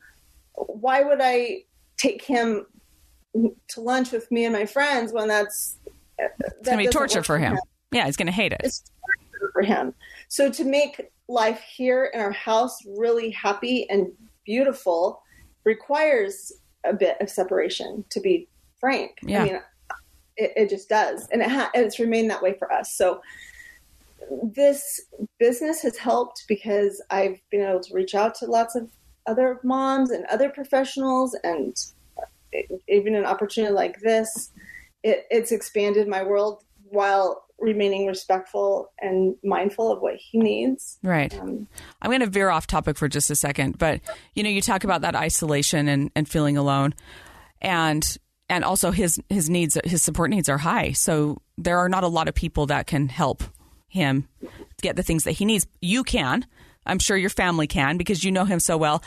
why 0.53 1.03
would 1.03 1.19
I 1.21 1.63
take 1.97 2.23
him 2.23 2.65
to 3.33 3.81
lunch 3.81 4.11
with 4.11 4.31
me 4.31 4.45
and 4.45 4.53
my 4.53 4.65
friends 4.65 5.13
when 5.13 5.27
that's 5.27 5.77
that 6.17 6.37
gonna 6.63 6.77
be 6.77 6.87
torture 6.87 7.23
for 7.23 7.37
him. 7.37 7.53
him. 7.53 7.59
Yeah, 7.91 8.05
he's 8.05 8.17
gonna 8.17 8.31
hate 8.31 8.53
it. 8.53 8.61
It's 8.63 8.83
for 9.53 9.61
him. 9.61 9.93
So 10.27 10.51
to 10.51 10.63
make 10.63 11.11
life 11.27 11.61
here 11.61 12.11
in 12.13 12.19
our 12.19 12.31
house 12.31 12.77
really 12.85 13.31
happy 13.31 13.89
and 13.89 14.11
beautiful 14.45 15.21
requires 15.63 16.51
a 16.83 16.93
bit 16.93 17.17
of 17.21 17.29
separation. 17.29 18.03
To 18.09 18.19
be 18.19 18.47
frank, 18.79 19.17
yeah. 19.23 19.41
I 19.41 19.43
mean, 19.45 19.59
it, 20.37 20.51
it 20.55 20.69
just 20.69 20.89
does, 20.89 21.27
and 21.31 21.41
it 21.41 21.49
ha- 21.49 21.71
it's 21.73 21.99
remained 21.99 22.29
that 22.31 22.41
way 22.41 22.53
for 22.57 22.71
us. 22.71 22.93
So 22.93 23.21
this 24.43 25.01
business 25.39 25.81
has 25.81 25.97
helped 25.97 26.45
because 26.47 27.01
I've 27.09 27.39
been 27.49 27.61
able 27.61 27.81
to 27.81 27.93
reach 27.93 28.15
out 28.15 28.35
to 28.35 28.45
lots 28.45 28.75
of 28.75 28.89
other 29.27 29.59
moms 29.63 30.09
and 30.09 30.25
other 30.25 30.49
professionals, 30.49 31.35
and 31.43 31.75
even 32.87 33.15
an 33.15 33.25
opportunity 33.25 33.73
like 33.73 33.99
this, 33.99 34.51
it, 35.03 35.27
it's 35.29 35.51
expanded 35.51 36.07
my 36.07 36.23
world 36.23 36.63
while 36.89 37.45
remaining 37.61 38.07
respectful 38.07 38.91
and 38.99 39.35
mindful 39.43 39.91
of 39.91 40.01
what 40.01 40.15
he 40.15 40.39
needs. 40.39 40.97
Right. 41.03 41.33
Um, 41.39 41.67
I'm 42.01 42.09
going 42.09 42.21
to 42.21 42.27
veer 42.27 42.49
off 42.49 42.67
topic 42.67 42.97
for 42.97 43.07
just 43.07 43.29
a 43.29 43.35
second, 43.35 43.77
but 43.77 44.01
you 44.33 44.43
know, 44.43 44.49
you 44.49 44.61
talk 44.61 44.83
about 44.83 45.01
that 45.01 45.15
isolation 45.15 45.87
and, 45.87 46.11
and 46.15 46.27
feeling 46.27 46.57
alone, 46.57 46.93
and 47.61 48.03
and 48.49 48.65
also 48.65 48.91
his 48.91 49.21
his 49.29 49.49
needs, 49.49 49.77
his 49.85 50.03
support 50.03 50.29
needs 50.29 50.49
are 50.49 50.57
high. 50.57 50.91
So 50.91 51.41
there 51.57 51.77
are 51.79 51.89
not 51.89 52.03
a 52.03 52.07
lot 52.07 52.27
of 52.27 52.35
people 52.35 52.65
that 52.67 52.87
can 52.87 53.07
help 53.07 53.43
him 53.87 54.27
get 54.81 54.95
the 54.95 55.03
things 55.03 55.23
that 55.23 55.33
he 55.33 55.45
needs. 55.45 55.67
You 55.81 56.03
can. 56.03 56.45
I'm 56.85 56.99
sure 56.99 57.15
your 57.15 57.29
family 57.29 57.67
can 57.67 57.97
because 57.97 58.23
you 58.23 58.31
know 58.31 58.45
him 58.45 58.59
so 58.59 58.77
well. 58.77 59.03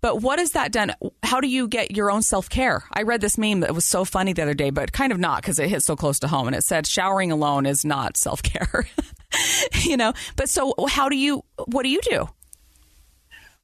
But 0.00 0.22
what 0.22 0.38
has 0.38 0.52
that 0.52 0.72
done? 0.72 0.94
How 1.22 1.40
do 1.40 1.48
you 1.48 1.68
get 1.68 1.90
your 1.90 2.10
own 2.10 2.22
self 2.22 2.48
care? 2.48 2.84
I 2.92 3.02
read 3.02 3.20
this 3.20 3.36
meme 3.36 3.60
that 3.60 3.74
was 3.74 3.84
so 3.84 4.04
funny 4.04 4.32
the 4.32 4.42
other 4.42 4.54
day, 4.54 4.70
but 4.70 4.92
kind 4.92 5.12
of 5.12 5.18
not 5.18 5.42
because 5.42 5.58
it 5.58 5.68
hit 5.68 5.82
so 5.82 5.96
close 5.96 6.18
to 6.20 6.28
home. 6.28 6.46
And 6.46 6.56
it 6.56 6.64
said 6.64 6.86
showering 6.86 7.30
alone 7.30 7.66
is 7.66 7.84
not 7.84 8.16
self 8.16 8.42
care. 8.42 8.86
you 9.82 9.96
know, 9.96 10.12
but 10.36 10.48
so 10.48 10.74
how 10.88 11.08
do 11.08 11.16
you, 11.16 11.44
what 11.66 11.82
do 11.82 11.90
you 11.90 12.00
do? 12.02 12.28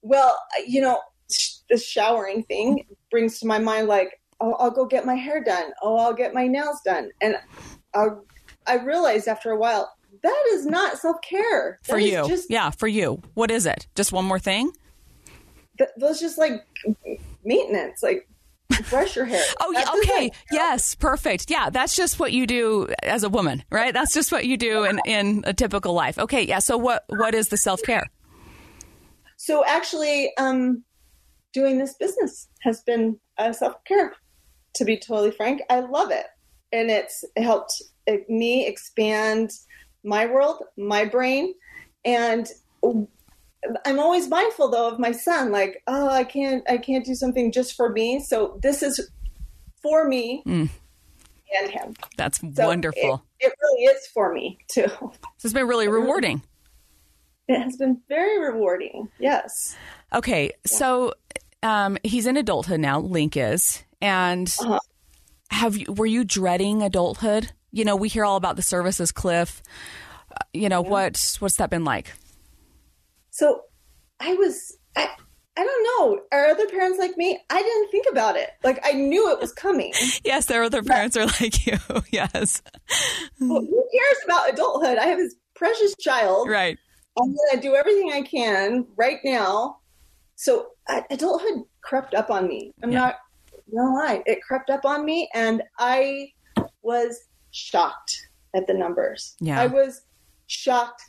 Well, 0.03 0.39
you 0.67 0.83
know, 0.83 1.01
the 1.71 1.79
showering 1.79 2.43
thing 2.43 2.85
brings 3.11 3.39
to 3.41 3.47
my 3.47 3.59
mind 3.59 3.89
like, 3.89 4.21
oh, 4.41 4.55
I'll 4.55 4.71
go 4.71 4.85
get 4.85 5.07
my 5.07 5.15
hair 5.15 5.43
done. 5.43 5.73
Oh, 5.83 5.97
I'll 5.97 6.13
get 6.13 6.35
my 6.35 6.47
nails 6.47 6.81
done. 6.85 7.11
And 7.23 7.37
I, 7.95 8.09
I 8.67 8.77
realized 8.77 9.29
after 9.29 9.51
a 9.51 9.57
while, 9.57 9.94
that 10.25 10.45
is 10.53 10.67
not 10.67 10.99
self 10.99 11.19
care 11.23 11.79
for 11.85 11.99
you. 11.99 12.27
Just, 12.27 12.51
yeah, 12.51 12.71
for 12.71 12.89
you. 12.89 13.23
What 13.35 13.53
is 13.53 13.65
it? 13.65 13.87
Just 13.95 14.13
one 14.13 14.25
more 14.25 14.41
thing? 14.41 14.73
th- 15.79 15.91
those 15.97 16.21
just 16.21 16.39
like 16.39 16.65
maintenance, 17.45 18.03
like 18.03 18.29
brush 18.91 19.17
your 19.17 19.25
hair. 19.25 19.43
oh, 19.61 19.73
yeah, 19.73 19.85
okay. 19.99 20.31
Yes, 20.51 20.95
perfect. 20.95 21.51
Yeah, 21.51 21.71
that's 21.71 21.97
just 21.97 22.19
what 22.19 22.33
you 22.33 22.47
do 22.47 22.89
as 23.03 23.23
a 23.23 23.29
woman, 23.29 23.63
right? 23.71 23.93
That's 23.93 24.13
just 24.13 24.33
what 24.33 24.47
you 24.47 24.57
do 24.57 24.85
in, 24.85 25.01
in 25.07 25.45
a 25.47 25.53
typical 25.53 25.95
life. 25.95 26.19
Okay, 26.19 26.43
yeah. 26.43 26.59
So 26.59 26.77
what 26.77 27.05
what 27.09 27.35
is 27.35 27.49
the 27.49 27.57
self 27.57 27.83
care? 27.83 28.07
So 29.37 29.65
actually, 29.67 30.33
um, 30.39 30.85
doing 31.53 31.79
this 31.79 31.95
business 31.95 32.49
has 32.63 32.83
been 32.83 33.19
a 33.39 33.53
self 33.53 33.83
care. 33.85 34.15
To 34.77 34.85
be 34.85 34.99
totally 34.99 35.31
frank, 35.31 35.63
I 35.71 35.81
love 35.81 36.11
it, 36.11 36.27
and 36.73 36.91
it's 36.91 37.25
helped 37.37 37.81
me 38.29 38.67
expand 38.67 39.53
my 40.05 40.27
world, 40.27 40.63
my 40.77 41.05
brain, 41.05 41.55
and 42.05 42.47
I'm 43.85 43.99
always 43.99 44.29
mindful 44.29 44.71
though 44.71 44.89
of 44.89 44.99
my 44.99 45.13
son. 45.13 45.51
Like, 45.51 45.83
oh, 45.87 46.09
I 46.09 46.25
can't, 46.25 46.63
I 46.69 46.77
can't 46.77 47.05
do 47.05 47.15
something 47.15 47.51
just 47.51 47.75
for 47.75 47.91
me. 47.91 48.21
So 48.21 48.59
this 48.63 48.83
is 48.83 49.11
for 49.83 50.07
me 50.07 50.43
mm. 50.47 50.69
and 51.59 51.71
him. 51.71 51.95
That's 52.17 52.41
so 52.41 52.67
wonderful. 52.67 53.25
It, 53.41 53.47
it, 53.47 53.55
really 53.61 53.85
is 53.85 54.07
for 54.13 54.33
me 54.33 54.59
too. 54.71 54.87
This 54.87 55.43
has 55.43 55.53
been 55.53 55.67
really 55.67 55.89
rewarding. 55.89 56.43
It 57.49 57.61
has 57.61 57.77
been 57.77 58.01
very 58.09 58.41
rewarding. 58.41 59.09
Yes. 59.19 59.77
Okay, 60.15 60.53
so 60.65 61.13
um, 61.63 61.99
he's 62.03 62.27
in 62.27 62.37
adulthood 62.37 62.81
now. 62.81 63.01
Link 63.01 63.37
is, 63.37 63.83
and 64.01 64.55
uh-huh. 64.61 64.81
have 65.51 65.77
you? 65.77 65.93
Were 65.93 66.07
you 66.07 66.25
dreading 66.25 66.83
adulthood? 66.83 67.53
You 67.75 67.85
know, 67.85 67.97
we 67.97 68.09
hear 68.09 68.25
all 68.25 68.37
about 68.37 68.55
the 68.55 68.63
services 68.63 69.11
cliff. 69.11 69.61
Uh, 70.31 70.37
you 70.53 70.69
know, 70.69 70.85
yeah. 70.85 70.91
what 70.91 71.37
what's 71.41 71.57
that 71.57 71.71
been 71.71 71.85
like? 71.85 72.13
So 73.31 73.63
I 74.21 74.35
was, 74.35 74.79
I, 74.97 75.09
I 75.57 75.65
don't 75.65 75.83
know. 75.83 76.21
Are 76.31 76.47
other 76.47 76.69
parents 76.69 77.01
like 77.01 77.17
me? 77.17 77.37
I 77.51 77.61
didn't 77.61 77.91
think 77.91 78.07
about 78.09 78.37
it. 78.37 78.51
Like 78.63 78.79
I 78.85 78.93
knew 78.93 79.29
it 79.33 79.41
was 79.41 79.53
coming. 79.53 79.93
yes, 80.25 80.47
there 80.47 80.61
are 80.61 80.65
other 80.65 80.85
parents 80.85 81.17
are 81.17 81.27
like 81.27 81.67
you. 81.67 81.79
yes. 82.13 82.63
Well, 83.41 83.61
who 83.61 83.89
cares 83.93 84.19
about 84.25 84.51
adulthood? 84.51 84.99
I 84.99 85.07
have 85.07 85.19
this 85.19 85.35
precious 85.57 85.97
child. 85.97 86.49
Right. 86.49 86.79
I'm 87.19 87.27
going 87.27 87.55
to 87.55 87.61
do 87.61 87.75
everything 87.75 88.13
I 88.13 88.23
can 88.23 88.87
right 88.97 89.19
now. 89.25 89.79
So 90.37 90.69
uh, 90.89 91.03
adulthood 91.11 91.65
crept 91.83 92.15
up 92.15 92.31
on 92.31 92.47
me. 92.47 92.73
I'm 92.85 92.93
yeah. 92.93 92.99
not 92.99 93.17
no 93.73 93.95
lie. 93.95 94.23
It 94.27 94.43
crept 94.43 94.71
up 94.71 94.85
on 94.85 95.05
me, 95.05 95.29
and 95.35 95.61
I 95.81 96.29
was 96.83 97.19
shocked 97.55 98.29
at 98.55 98.67
the 98.67 98.75
numbers. 98.75 99.37
Yeah. 99.41 99.61
I 99.61 99.67
was 99.67 100.03
shocked 100.47 101.03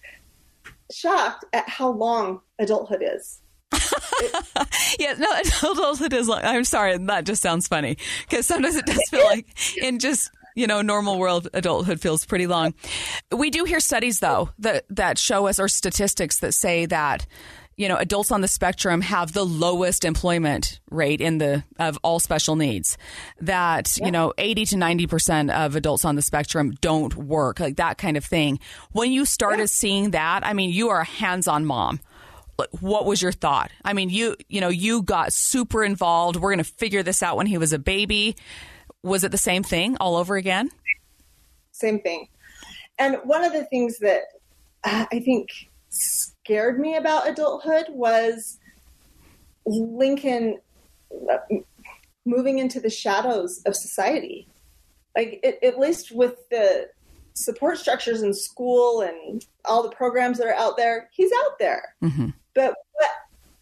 shocked 0.91 1.45
at 1.51 1.67
how 1.67 1.89
long 1.89 2.41
adulthood 2.59 3.03
is. 3.03 3.41
yeah, 4.99 5.15
no, 5.17 5.27
adulthood 5.71 6.13
is 6.13 6.27
long. 6.27 6.41
I'm 6.43 6.63
sorry, 6.63 6.97
that 6.97 7.25
just 7.25 7.41
sounds 7.41 7.67
funny 7.67 7.97
because 8.29 8.45
sometimes 8.45 8.75
it 8.75 8.85
does 8.85 9.01
feel 9.09 9.23
like 9.25 9.47
in 9.77 9.99
just 9.99 10.31
you 10.55 10.67
know 10.67 10.81
normal 10.81 11.17
world 11.17 11.49
adulthood 11.53 11.99
feels 11.99 12.25
pretty 12.25 12.47
long. 12.47 12.73
We 13.31 13.49
do 13.49 13.63
hear 13.63 13.79
studies 13.79 14.19
though 14.19 14.49
that 14.59 14.85
that 14.89 15.17
show 15.17 15.47
us 15.47 15.59
or 15.59 15.67
statistics 15.67 16.39
that 16.39 16.53
say 16.53 16.85
that 16.85 17.25
you 17.77 17.89
know 17.89 17.97
adults 17.97 18.31
on 18.31 18.41
the 18.41 18.47
spectrum 18.47 19.01
have 19.01 19.33
the 19.33 19.45
lowest 19.45 20.05
employment 20.05 20.79
rate 20.89 21.21
in 21.21 21.37
the 21.37 21.63
of 21.77 21.97
all 22.03 22.19
special 22.19 22.55
needs. 22.55 22.97
That 23.41 23.97
yeah. 23.97 24.05
you 24.05 24.11
know 24.11 24.33
80 24.37 24.65
to 24.67 24.75
90% 24.75 25.51
of 25.51 25.75
adults 25.75 26.05
on 26.05 26.15
the 26.15 26.21
spectrum 26.21 26.71
don't 26.81 27.15
work 27.15 27.59
like 27.59 27.77
that 27.77 27.97
kind 27.97 28.17
of 28.17 28.25
thing. 28.25 28.59
When 28.91 29.11
you 29.11 29.25
started 29.25 29.63
yeah. 29.63 29.65
seeing 29.67 30.11
that 30.11 30.45
i 30.45 30.53
mean 30.53 30.69
you 30.69 30.89
are 30.89 31.01
a 31.01 31.05
hands-on 31.05 31.65
mom. 31.65 31.99
What 32.79 33.05
was 33.05 33.21
your 33.21 33.33
thought? 33.33 33.71
I 33.83 33.93
mean 33.93 34.09
you 34.09 34.35
you 34.47 34.61
know 34.61 34.69
you 34.69 35.01
got 35.01 35.33
super 35.33 35.83
involved. 35.83 36.37
We're 36.37 36.51
going 36.53 36.63
to 36.63 36.71
figure 36.71 37.03
this 37.03 37.21
out 37.21 37.37
when 37.37 37.47
he 37.47 37.57
was 37.57 37.73
a 37.73 37.79
baby. 37.79 38.35
Was 39.03 39.23
it 39.23 39.31
the 39.31 39.37
same 39.37 39.63
thing 39.63 39.97
all 39.99 40.15
over 40.15 40.35
again? 40.35 40.69
Same 41.71 41.99
thing. 41.99 42.29
And 42.97 43.17
one 43.25 43.43
of 43.43 43.51
the 43.51 43.65
things 43.65 43.99
that 43.99 44.23
uh, 44.85 45.05
i 45.11 45.19
think 45.19 45.49
scared 46.45 46.79
me 46.79 46.95
about 46.95 47.27
adulthood 47.27 47.87
was 47.89 48.59
Lincoln 49.65 50.59
uh, 51.31 51.37
moving 52.23 52.59
into 52.59 52.79
the 52.79 52.89
shadows 52.89 53.63
of 53.65 53.75
society. 53.75 54.47
Like, 55.17 55.39
it, 55.41 55.57
at 55.63 55.79
least 55.79 56.11
with 56.11 56.47
the 56.49 56.89
support 57.33 57.79
structures 57.79 58.21
in 58.21 58.33
school 58.33 59.01
and 59.01 59.43
all 59.65 59.81
the 59.81 59.95
programs 59.95 60.37
that 60.37 60.47
are 60.47 60.53
out 60.53 60.77
there, 60.77 61.09
he's 61.11 61.31
out 61.45 61.57
there. 61.57 61.95
Mm-hmm. 62.03 62.29
But 62.53 62.75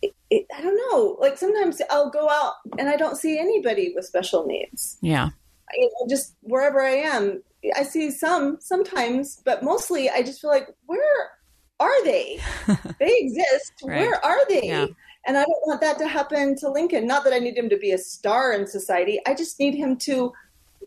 it, 0.02 0.14
it, 0.30 0.46
I 0.54 0.62
don't 0.62 0.76
know. 0.92 1.16
Like, 1.22 1.38
sometimes 1.38 1.82
I'll 1.90 2.10
go 2.10 2.28
out 2.28 2.56
and 2.78 2.90
I 2.90 2.98
don't 2.98 3.16
see 3.16 3.40
anybody 3.40 3.94
with 3.96 4.06
special 4.06 4.46
needs. 4.46 4.98
Yeah. 5.02 5.30
You 5.74 5.86
know, 5.86 6.08
just 6.10 6.36
wherever 6.42 6.82
I 6.82 6.96
am, 6.96 7.42
I 7.78 7.84
see 7.84 8.12
some 8.12 8.58
sometimes, 8.60 9.42
but 9.46 9.64
mostly 9.64 10.10
I 10.10 10.22
just 10.22 10.42
feel 10.42 10.50
like, 10.50 10.68
where 10.86 11.32
are 11.80 12.04
they? 12.04 12.40
they 13.00 13.18
exist. 13.18 13.74
right. 13.84 14.02
Where 14.02 14.26
are 14.26 14.48
they? 14.48 14.68
Yeah. 14.68 14.88
And 15.26 15.38
I 15.38 15.44
don't 15.44 15.68
want 15.68 15.82
that 15.82 15.98
to 16.00 16.08
happen 16.08 16.56
to 16.58 16.70
Lincoln. 16.70 17.08
Not 17.08 17.24
that 17.24 17.34
I 17.34 17.40
need 17.40 17.58
him 17.58 17.70
to 17.70 17.78
be 17.78 17.92
a 17.92 17.98
star 17.98 18.52
in 18.54 18.68
society. 18.68 19.20
I 19.26 19.34
just 19.34 19.60
need 19.60 19.76
him 19.76 19.96
to 19.98 20.34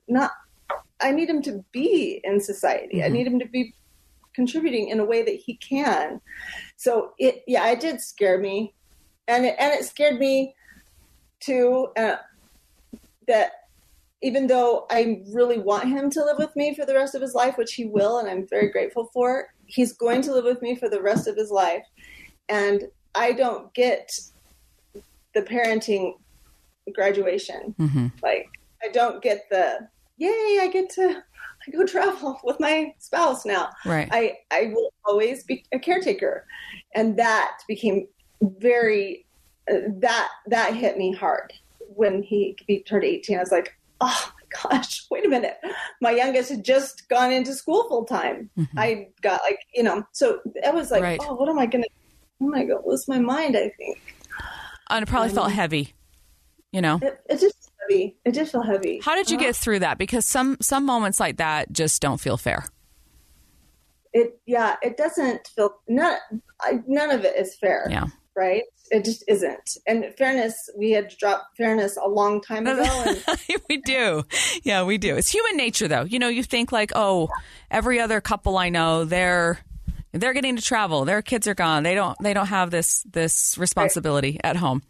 not, 0.09 0.33
I 1.01 1.11
need 1.11 1.29
him 1.31 1.43
to 1.43 1.65
be 1.73 2.21
in 2.23 2.41
society. 2.41 2.97
Mm-hmm. 2.99 3.05
I 3.05 3.09
need 3.09 3.27
him 3.27 3.39
to 3.39 3.49
be 3.49 3.75
contributing 4.35 4.89
in 4.89 5.01
a 5.01 5.05
way 5.05 5.23
that 5.23 5.35
he 5.35 5.57
can. 5.57 6.21
So 6.77 7.13
it, 7.19 7.43
yeah, 7.47 7.67
it 7.71 7.81
did 7.81 8.01
scare 8.01 8.39
me. 8.39 8.75
And 9.27 9.47
it, 9.47 9.57
and 9.59 9.73
it 9.73 9.85
scared 9.85 10.19
me 10.19 10.55
too, 11.41 11.89
uh, 11.97 12.17
that 13.27 13.53
even 14.23 14.47
though 14.47 14.87
I 14.91 15.23
really 15.33 15.59
want 15.59 15.89
him 15.89 16.11
to 16.11 16.25
live 16.25 16.39
with 16.39 16.55
me 16.57 16.75
for 16.75 16.87
the 16.87 16.95
rest 16.95 17.15
of 17.15 17.23
his 17.23 17.35
life, 17.35 17.57
which 17.57 17.75
he 17.75 17.87
will, 17.87 18.19
and 18.19 18.29
I'm 18.29 18.47
very 18.47 18.71
grateful 18.71 19.11
for, 19.13 19.49
he's 19.67 19.93
going 19.93 20.23
to 20.23 20.33
live 20.33 20.45
with 20.45 20.63
me 20.63 20.75
for 20.75 20.89
the 20.89 21.01
rest 21.01 21.27
of 21.27 21.37
his 21.37 21.51
life. 21.51 21.85
And 22.49 22.85
I 23.15 23.33
don't 23.33 23.73
get 23.75 24.19
the 25.35 25.43
parenting 25.43 26.15
graduation. 26.95 27.75
Mm-hmm. 27.79 28.09
Like, 28.23 28.49
I 28.83 28.89
don't 28.89 29.23
get 29.23 29.47
the, 29.51 29.89
yay, 30.17 30.59
I 30.61 30.71
get 30.73 30.91
to 30.91 31.23
I 31.67 31.71
go 31.71 31.85
travel 31.85 32.41
with 32.45 32.61
my 32.61 32.95
spouse 32.99 33.45
now. 33.45 33.71
Right. 33.85 34.09
I, 34.11 34.39
I 34.51 34.73
will 34.75 34.93
always 35.05 35.45
be 35.45 35.65
a 35.73 35.79
caretaker. 35.79 36.47
And 36.95 37.17
that 37.19 37.59
became 37.67 38.07
very, 38.41 39.27
uh, 39.71 39.89
that, 39.99 40.29
that 40.47 40.75
hit 40.75 40.97
me 40.99 41.13
hard 41.13 41.53
when 41.81 42.23
he, 42.23 42.57
he 42.67 42.83
turned 42.83 43.05
18. 43.05 43.37
I 43.37 43.41
was 43.41 43.53
like, 43.53 43.77
oh 44.01 44.33
my 44.35 44.71
gosh, 44.71 45.07
wait 45.11 45.25
a 45.25 45.29
minute. 45.29 45.57
My 46.01 46.11
youngest 46.11 46.51
had 46.51 46.65
just 46.65 47.09
gone 47.09 47.33
into 47.33 47.53
school 47.55 47.89
full 47.89 48.05
time. 48.05 48.51
Mm-hmm. 48.59 48.79
I 48.79 49.09
got 49.23 49.41
like, 49.43 49.61
you 49.75 49.83
know, 49.83 50.05
so 50.13 50.41
I 50.65 50.71
was 50.71 50.91
like, 50.91 51.03
right. 51.03 51.21
oh, 51.23 51.35
what 51.35 51.49
am 51.49 51.59
I 51.59 51.67
going 51.67 51.85
to, 51.85 51.91
oh 52.43 52.49
my 52.49 52.65
God, 52.65 52.83
lose 52.87 53.09
my 53.09 53.19
mind, 53.19 53.57
I 53.57 53.71
think. 53.77 53.99
And 54.89 55.03
it 55.03 55.09
probably 55.09 55.31
um, 55.31 55.35
felt 55.35 55.53
heavy, 55.53 55.95
you 56.73 56.81
know? 56.81 56.99
It, 57.03 57.21
it 57.29 57.41
just 57.41 57.73
heavy. 57.81 58.17
It 58.25 58.33
just 58.33 58.53
feel 58.53 58.63
heavy. 58.63 59.01
How 59.03 59.15
did 59.15 59.31
you 59.31 59.37
uh, 59.37 59.41
get 59.41 59.57
through 59.57 59.81
that? 59.81 59.99
Because 59.99 60.27
some, 60.27 60.57
some 60.61 60.85
moments 60.85 61.19
like 61.19 61.39
that 61.39 61.73
just 61.73 62.01
don't 62.01 62.21
feel 62.21 62.37
fair. 62.37 62.65
It, 64.13 64.41
yeah, 64.47 64.77
it 64.83 64.97
doesn't 64.97 65.49
feel, 65.49 65.77
none, 65.89 66.19
I, 66.61 66.81
none 66.87 67.11
of 67.11 67.25
it 67.25 67.37
is 67.37 67.55
fair. 67.57 67.87
Yeah. 67.91 68.07
Right 68.37 68.65
it 68.91 69.05
just 69.05 69.25
isn't. 69.29 69.77
And 69.87 70.15
fairness, 70.17 70.71
we 70.77 70.93
had 70.93 71.09
dropped 71.19 71.57
fairness 71.57 71.97
a 71.97 72.09
long 72.09 72.41
time 72.41 72.67
ago. 72.67 72.85
And- 73.07 73.25
we 73.69 73.79
do. 73.79 74.25
Yeah, 74.63 74.85
we 74.85 74.99
do. 74.99 75.17
It's 75.17 75.29
human 75.29 75.57
nature, 75.57 75.89
though. 75.89 76.03
You 76.03 76.19
know, 76.19 76.29
you 76.29 76.43
think 76.43 76.73
like, 76.73 76.93
oh, 76.95 77.29
every 77.71 78.01
other 78.01 78.21
couple 78.21 78.57
I 78.59 78.69
know, 78.69 79.05
they're 79.05 79.59
they're 80.13 80.33
getting 80.33 80.57
to 80.57 80.63
travel. 80.63 81.05
Their 81.05 81.21
kids 81.21 81.47
are 81.47 81.55
gone. 81.55 81.83
They 81.83 81.95
don't 81.95 82.17
they 82.21 82.33
don't 82.33 82.47
have 82.47 82.71
this 82.71 83.03
this 83.11 83.57
responsibility 83.59 84.33
right. 84.33 84.51
at 84.51 84.57
home. 84.57 84.83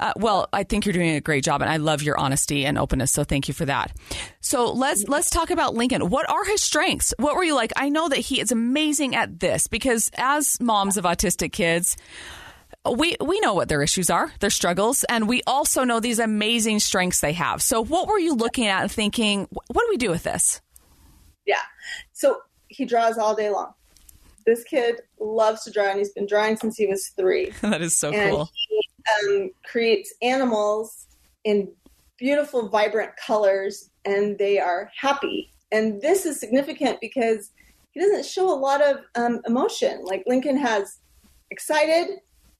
Uh, 0.00 0.12
well, 0.14 0.48
I 0.52 0.62
think 0.62 0.86
you're 0.86 0.92
doing 0.92 1.16
a 1.16 1.20
great 1.20 1.42
job, 1.42 1.60
and 1.60 1.68
I 1.68 1.78
love 1.78 2.02
your 2.02 2.16
honesty 2.16 2.64
and 2.64 2.78
openness. 2.78 3.10
So 3.10 3.24
thank 3.24 3.48
you 3.48 3.52
for 3.52 3.64
that. 3.64 3.92
So 4.40 4.72
let's 4.72 5.08
let's 5.08 5.28
talk 5.28 5.50
about 5.50 5.74
Lincoln. 5.74 6.08
What 6.08 6.30
are 6.30 6.44
his 6.44 6.62
strengths? 6.62 7.12
What 7.18 7.34
were 7.34 7.42
you 7.42 7.56
like? 7.56 7.72
I 7.74 7.88
know 7.88 8.08
that 8.08 8.20
he 8.20 8.40
is 8.40 8.52
amazing 8.52 9.16
at 9.16 9.40
this 9.40 9.66
because 9.66 10.08
as 10.16 10.60
moms 10.60 10.96
of 10.96 11.04
autistic 11.04 11.52
kids, 11.52 11.96
we 12.96 13.16
we 13.20 13.40
know 13.40 13.54
what 13.54 13.68
their 13.68 13.82
issues 13.82 14.10
are, 14.10 14.32
their 14.40 14.50
struggles, 14.50 15.04
and 15.04 15.28
we 15.28 15.42
also 15.46 15.84
know 15.84 16.00
these 16.00 16.18
amazing 16.18 16.80
strengths 16.80 17.20
they 17.20 17.32
have. 17.32 17.62
So, 17.62 17.84
what 17.84 18.08
were 18.08 18.18
you 18.18 18.34
looking 18.34 18.66
at 18.66 18.82
and 18.82 18.90
thinking? 18.90 19.48
What 19.50 19.82
do 19.82 19.86
we 19.88 19.96
do 19.96 20.10
with 20.10 20.22
this? 20.22 20.60
Yeah, 21.46 21.62
so 22.12 22.38
he 22.68 22.84
draws 22.84 23.18
all 23.18 23.34
day 23.34 23.50
long. 23.50 23.72
This 24.46 24.64
kid 24.64 25.00
loves 25.18 25.64
to 25.64 25.70
draw, 25.70 25.84
and 25.84 25.98
he's 25.98 26.12
been 26.12 26.26
drawing 26.26 26.56
since 26.56 26.76
he 26.76 26.86
was 26.86 27.08
three. 27.08 27.52
that 27.62 27.82
is 27.82 27.96
so 27.96 28.10
and 28.10 28.30
cool. 28.30 28.50
He 28.68 28.84
um, 29.26 29.50
creates 29.64 30.14
animals 30.22 31.06
in 31.44 31.70
beautiful, 32.18 32.68
vibrant 32.68 33.12
colors, 33.16 33.90
and 34.04 34.38
they 34.38 34.58
are 34.58 34.90
happy. 34.96 35.52
And 35.70 36.00
this 36.00 36.26
is 36.26 36.40
significant 36.40 37.00
because 37.00 37.50
he 37.92 38.00
doesn't 38.00 38.24
show 38.24 38.52
a 38.52 38.56
lot 38.56 38.82
of 38.82 38.98
um, 39.14 39.40
emotion. 39.46 40.02
Like 40.04 40.24
Lincoln 40.26 40.56
has 40.56 40.98
excited, 41.50 42.18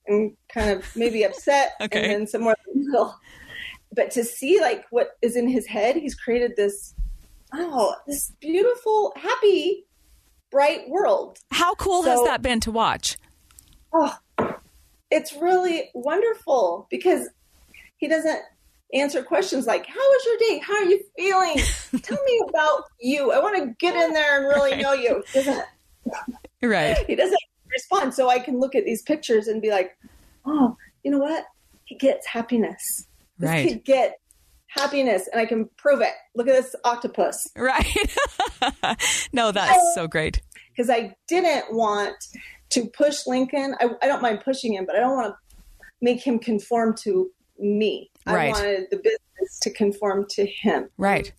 and 0.08 0.36
kind 0.52 0.70
of 0.70 0.84
maybe 0.96 1.22
upset, 1.24 1.72
Okay. 1.80 2.02
and 2.02 2.10
then 2.12 2.26
somewhere 2.26 2.54
in 2.74 2.80
the 2.80 2.86
middle. 2.86 3.14
But 3.94 4.10
to 4.12 4.24
see 4.24 4.60
like 4.60 4.84
what 4.90 5.10
is 5.22 5.36
in 5.36 5.48
his 5.48 5.66
head, 5.66 5.96
he's 5.96 6.14
created 6.14 6.56
this 6.56 6.94
oh, 7.54 7.94
this 8.06 8.32
beautiful, 8.40 9.12
happy, 9.16 9.86
bright 10.50 10.88
world. 10.88 11.38
How 11.50 11.74
cool 11.74 12.02
has 12.02 12.22
that 12.24 12.42
been 12.42 12.60
to 12.60 12.70
watch? 12.70 13.16
Oh, 13.92 14.14
it's 15.10 15.32
really 15.34 15.88
wonderful 15.94 16.86
because 16.90 17.28
he 17.96 18.06
doesn't 18.08 18.40
answer 18.92 19.22
questions 19.22 19.66
like, 19.66 19.86
How 19.86 19.94
was 19.98 20.24
your 20.26 20.36
day? 20.50 20.58
How 20.58 20.74
are 20.76 20.84
you 20.84 21.00
feeling? 21.16 21.56
Tell 22.02 22.22
me 22.24 22.40
about 22.48 22.84
you. 23.00 23.32
I 23.32 23.40
want 23.40 23.56
to 23.56 23.74
get 23.80 23.94
in 23.96 24.12
there 24.12 24.36
and 24.38 24.46
really 24.46 24.72
Right. 24.72 24.82
know 24.82 24.92
you. 24.92 25.24
Right. 26.62 26.96
he 27.06 27.14
doesn't 27.16 27.38
respond. 27.78 28.14
So 28.14 28.28
I 28.28 28.38
can 28.38 28.58
look 28.58 28.74
at 28.74 28.84
these 28.84 29.02
pictures 29.02 29.46
and 29.48 29.62
be 29.62 29.70
like, 29.70 29.96
Oh, 30.44 30.76
you 31.04 31.10
know 31.10 31.18
what? 31.18 31.44
He 31.84 31.94
gets 31.96 32.26
happiness. 32.26 33.06
This 33.38 33.48
Right. 33.48 33.68
kid 33.68 33.84
gets 33.84 34.14
happiness 34.68 35.28
and 35.32 35.40
I 35.40 35.46
can 35.46 35.68
prove 35.76 36.00
it. 36.00 36.12
Look 36.34 36.48
at 36.48 36.52
this 36.54 36.74
octopus. 36.84 37.46
Right. 37.56 37.86
no, 39.32 39.52
that's 39.52 39.94
so 39.94 40.06
great. 40.06 40.42
because 40.76 40.90
I 40.90 41.14
didn't 41.28 41.72
want 41.74 42.16
to 42.70 42.86
push 42.86 43.26
Lincoln. 43.26 43.74
I, 43.80 43.90
I 44.02 44.06
don't 44.06 44.20
mind 44.22 44.40
pushing 44.44 44.74
him, 44.74 44.84
but 44.86 44.96
I 44.96 45.00
don't 45.00 45.16
want 45.16 45.34
to 45.34 45.56
make 46.02 46.20
him 46.26 46.38
conform 46.38 46.94
to 47.04 47.30
me. 47.58 48.10
Right. 48.26 48.48
I 48.48 48.50
wanted 48.50 48.86
the 48.90 48.96
business 48.98 49.58
to 49.62 49.70
conform 49.72 50.26
to 50.30 50.46
him. 50.46 50.88
Right. 50.98 51.32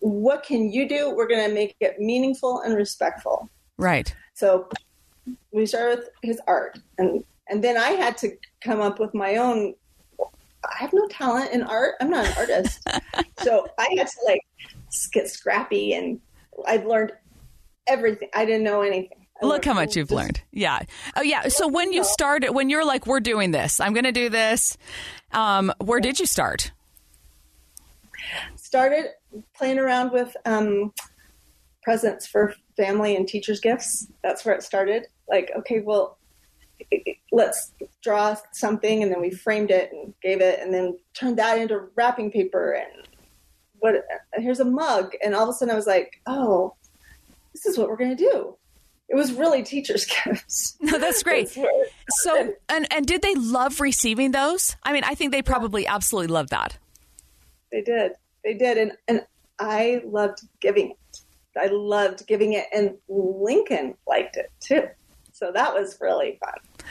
What 0.00 0.42
can 0.42 0.70
you 0.70 0.88
do? 0.88 1.14
We're 1.14 1.28
going 1.28 1.48
to 1.48 1.54
make 1.54 1.74
it 1.80 1.98
meaningful 1.98 2.60
and 2.60 2.74
respectful. 2.76 3.48
Right. 3.78 4.14
So 4.34 4.68
we 5.52 5.66
started 5.66 5.98
with 6.00 6.10
his 6.22 6.40
art, 6.46 6.78
and 6.98 7.24
and 7.48 7.62
then 7.64 7.76
I 7.76 7.90
had 7.90 8.16
to 8.18 8.36
come 8.60 8.80
up 8.80 8.98
with 8.98 9.14
my 9.14 9.36
own. 9.36 9.74
I 10.20 10.76
have 10.78 10.92
no 10.92 11.06
talent 11.08 11.52
in 11.52 11.62
art. 11.62 11.94
I'm 12.00 12.10
not 12.10 12.26
an 12.26 12.32
artist, 12.36 12.86
so 13.38 13.66
I 13.78 13.88
had 13.96 14.06
to 14.06 14.16
like 14.26 14.40
get 15.12 15.28
scrappy, 15.28 15.94
and 15.94 16.20
I've 16.66 16.84
learned 16.84 17.12
everything. 17.86 18.28
I 18.34 18.44
didn't 18.44 18.64
know 18.64 18.82
anything. 18.82 19.24
I 19.40 19.46
Look 19.46 19.64
how 19.64 19.72
much 19.72 19.94
you've 19.96 20.08
just- 20.08 20.16
learned. 20.16 20.40
Yeah. 20.50 20.80
Oh, 21.16 21.22
yeah. 21.22 21.46
So 21.46 21.68
when 21.68 21.92
you 21.92 22.02
started, 22.02 22.50
when 22.50 22.68
you're 22.70 22.84
like, 22.84 23.06
we're 23.06 23.20
doing 23.20 23.52
this, 23.52 23.78
I'm 23.78 23.92
going 23.92 24.04
to 24.04 24.10
do 24.10 24.28
this. 24.28 24.76
Um, 25.30 25.72
where 25.78 26.00
did 26.00 26.18
you 26.18 26.26
start? 26.26 26.72
Started 28.56 29.10
playing 29.56 29.78
around 29.78 30.10
with 30.10 30.36
um, 30.44 30.92
presents 31.82 32.26
for 32.26 32.52
family 32.78 33.16
and 33.16 33.28
teachers' 33.28 33.60
gifts. 33.60 34.06
That's 34.22 34.44
where 34.44 34.54
it 34.54 34.62
started. 34.62 35.06
Like, 35.28 35.50
okay, 35.58 35.80
well, 35.80 36.16
let's 37.32 37.72
draw 38.02 38.36
something, 38.52 39.02
and 39.02 39.12
then 39.12 39.20
we 39.20 39.30
framed 39.30 39.70
it 39.70 39.92
and 39.92 40.14
gave 40.22 40.40
it, 40.40 40.60
and 40.60 40.72
then 40.72 40.96
turned 41.12 41.36
that 41.38 41.58
into 41.58 41.88
wrapping 41.96 42.30
paper. 42.30 42.72
And 42.72 43.08
what? 43.80 43.96
Here's 44.34 44.60
a 44.60 44.64
mug, 44.64 45.12
and 45.22 45.34
all 45.34 45.42
of 45.42 45.50
a 45.50 45.52
sudden, 45.52 45.72
I 45.72 45.76
was 45.76 45.86
like, 45.86 46.20
oh, 46.26 46.74
this 47.52 47.66
is 47.66 47.76
what 47.76 47.88
we're 47.88 47.96
going 47.96 48.16
to 48.16 48.30
do. 48.30 48.56
It 49.08 49.16
was 49.16 49.32
really 49.32 49.62
teachers' 49.62 50.06
gifts. 50.24 50.76
No, 50.80 50.98
that's 50.98 51.22
great. 51.22 51.48
So, 52.20 52.54
and, 52.68 52.86
and 52.92 53.06
did 53.06 53.22
they 53.22 53.34
love 53.34 53.80
receiving 53.80 54.32
those? 54.32 54.76
I 54.82 54.92
mean, 54.92 55.02
I 55.04 55.14
think 55.14 55.32
they 55.32 55.42
probably 55.42 55.86
absolutely 55.86 56.32
love 56.32 56.50
that. 56.50 56.78
They 57.72 57.82
did. 57.82 58.12
They 58.44 58.54
did. 58.54 58.78
And, 58.78 58.92
and 59.08 59.26
I 59.58 60.02
loved 60.04 60.40
giving 60.60 60.90
it. 60.90 61.20
I 61.58 61.66
loved 61.66 62.26
giving 62.26 62.52
it. 62.54 62.66
And 62.72 62.96
Lincoln 63.08 63.94
liked 64.06 64.36
it 64.36 64.50
too. 64.60 64.88
So 65.32 65.52
that 65.52 65.74
was 65.74 65.98
really 66.00 66.38
fun. 66.40 66.88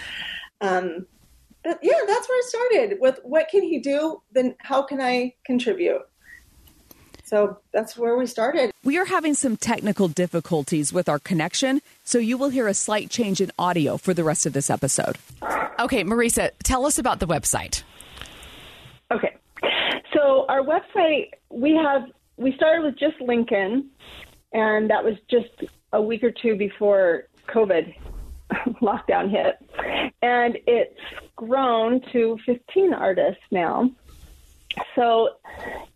Um, 0.62 1.06
but 1.64 1.80
yeah, 1.82 2.00
that's 2.08 2.30
where 2.30 2.40
it 2.40 2.46
started 2.46 2.98
with 3.02 3.20
what 3.24 3.50
can 3.50 3.64
he 3.64 3.80
do? 3.80 4.22
Then 4.32 4.56
how 4.60 4.84
can 4.84 5.02
I 5.02 5.34
contribute? 5.46 6.02
So 7.26 7.58
that's 7.74 7.98
where 7.98 8.16
we 8.16 8.26
started. 8.26 8.72
We 8.86 8.98
are 8.98 9.04
having 9.04 9.34
some 9.34 9.58
technical 9.58 10.08
difficulties 10.08 10.94
with 10.94 11.10
our 11.10 11.20
connection, 11.20 11.82
so 12.06 12.20
you 12.20 12.38
will 12.38 12.48
hear 12.48 12.70
a 12.70 12.74
slight 12.74 13.10
change 13.10 13.42
in 13.42 13.52
audio 13.60 13.98
for 13.98 14.14
the 14.14 14.24
rest 14.24 14.46
of 14.46 14.54
this 14.54 14.70
episode. 14.70 15.18
Okay, 15.78 16.06
Marisa, 16.06 16.52
tell 16.64 16.86
us 16.86 16.98
about 16.98 17.20
the 17.20 17.28
website. 17.28 17.84
Okay. 19.12 19.36
So 20.14 20.46
our 20.48 20.62
website, 20.62 21.32
we 21.50 21.76
have 21.76 22.04
we 22.38 22.54
started 22.56 22.86
with 22.86 22.98
just 22.98 23.20
Lincoln, 23.20 23.90
and 24.54 24.90
that 24.90 25.04
was 25.04 25.16
just 25.30 25.72
a 25.94 26.02
week 26.02 26.24
or 26.24 26.32
two 26.32 26.56
before 26.56 27.28
COVID 27.48 27.94
lockdown 28.82 29.30
hit, 29.30 29.58
and 30.22 30.58
it's 30.68 31.00
grown 31.36 32.02
to 32.12 32.38
15 32.46 32.94
artists 32.94 33.44
now. 33.52 33.90
So 34.96 35.30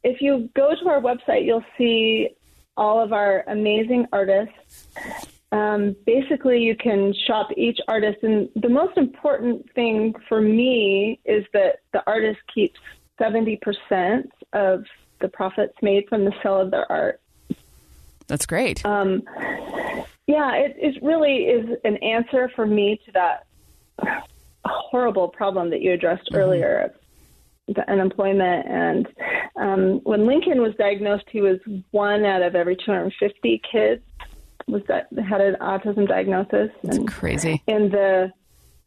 if 0.03 0.21
you 0.21 0.49
go 0.55 0.73
to 0.75 0.89
our 0.89 1.01
website, 1.01 1.45
you'll 1.45 1.65
see 1.77 2.29
all 2.77 3.01
of 3.01 3.13
our 3.13 3.43
amazing 3.47 4.07
artists. 4.11 4.87
Um, 5.51 5.95
basically, 6.05 6.59
you 6.59 6.75
can 6.75 7.13
shop 7.27 7.49
each 7.57 7.79
artist, 7.87 8.23
and 8.23 8.49
the 8.55 8.69
most 8.69 8.97
important 8.97 9.69
thing 9.73 10.13
for 10.27 10.41
me 10.41 11.19
is 11.25 11.45
that 11.53 11.79
the 11.91 12.01
artist 12.07 12.39
keeps 12.53 12.79
70% 13.19 13.59
of 14.53 14.85
the 15.19 15.27
profits 15.27 15.73
made 15.81 16.05
from 16.07 16.25
the 16.25 16.33
sale 16.41 16.59
of 16.59 16.71
their 16.71 16.89
art. 16.91 17.20
That's 18.31 18.45
great. 18.45 18.85
Um, 18.85 19.23
yeah, 20.25 20.53
it, 20.55 20.77
it 20.77 21.03
really 21.03 21.39
is 21.47 21.77
an 21.83 21.97
answer 21.97 22.49
for 22.55 22.65
me 22.65 22.97
to 23.05 23.11
that 23.11 23.45
horrible 24.63 25.27
problem 25.27 25.69
that 25.71 25.81
you 25.81 25.91
addressed 25.91 26.29
earlier 26.33 26.93
the 27.67 27.91
unemployment. 27.91 28.65
And 28.67 29.07
um, 29.57 29.99
when 30.03 30.25
Lincoln 30.25 30.61
was 30.61 30.73
diagnosed, 30.79 31.25
he 31.29 31.41
was 31.41 31.59
one 31.91 32.23
out 32.23 32.41
of 32.41 32.55
every 32.55 32.77
250 32.77 33.61
kids 33.69 34.01
was 34.65 34.81
that 34.87 35.07
had 35.27 35.41
an 35.41 35.57
autism 35.59 36.07
diagnosis. 36.07 36.69
That's 36.83 36.97
And 36.97 37.07
crazy. 37.09 37.61
in 37.67 37.89
the, 37.89 38.31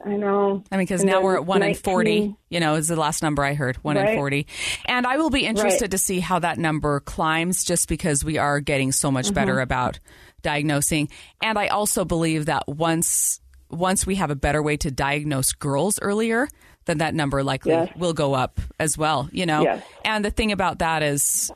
I 0.04 0.16
know. 0.16 0.62
I 0.70 0.76
mean, 0.76 0.85
because 0.87 1.04
now 1.04 1.22
we're 1.22 1.37
at 1.37 1.46
one 1.46 1.62
in 1.62 1.74
40, 1.74 2.35
you 2.50 2.61
know, 2.61 2.74
is 2.74 2.88
the 2.88 2.96
last 2.96 3.22
number 3.22 3.44
I 3.44 3.54
heard, 3.54 3.76
one 3.76 3.96
in 3.96 4.16
40. 4.16 4.46
And 4.87 5.07
I 5.07 5.16
will 5.16 5.30
be 5.30 5.46
interested 5.46 5.85
Right. 5.85 5.90
to 5.92 5.98
see 5.98 6.20
how 6.20 6.38
that 6.40 6.59
number 6.59 7.00
climbs 7.00 7.64
just 7.64 7.88
because 7.88 8.24
we 8.24 8.37
are 8.38 8.61
getting 8.61 8.92
so 8.92 9.11
much 9.11 9.26
Mm-hmm. 9.26 9.35
better 9.35 9.61
about 9.61 9.98
diagnosing. 10.42 11.09
And 11.42 11.59
I 11.59 11.68
also 11.68 12.04
believe 12.04 12.46
that 12.46 12.68
once 12.68 13.40
once 13.70 14.07
we 14.07 14.14
have 14.16 14.30
a 14.30 14.37
better 14.37 14.62
way 14.62 14.76
to 14.76 14.90
diagnose 14.90 15.52
girls 15.52 15.98
earlier, 16.00 16.48
then 16.85 16.98
that 16.98 17.14
number 17.14 17.42
likely 17.42 17.72
Yes. 17.72 17.88
will 17.96 18.12
go 18.12 18.35
up 18.35 18.61
as 18.78 18.96
well, 18.96 19.28
you 19.33 19.46
know? 19.46 19.62
Yes. 19.62 19.83
And 20.04 20.24
the 20.24 20.30
thing 20.30 20.52
about 20.52 20.78
that 20.80 21.02
is 21.02 21.50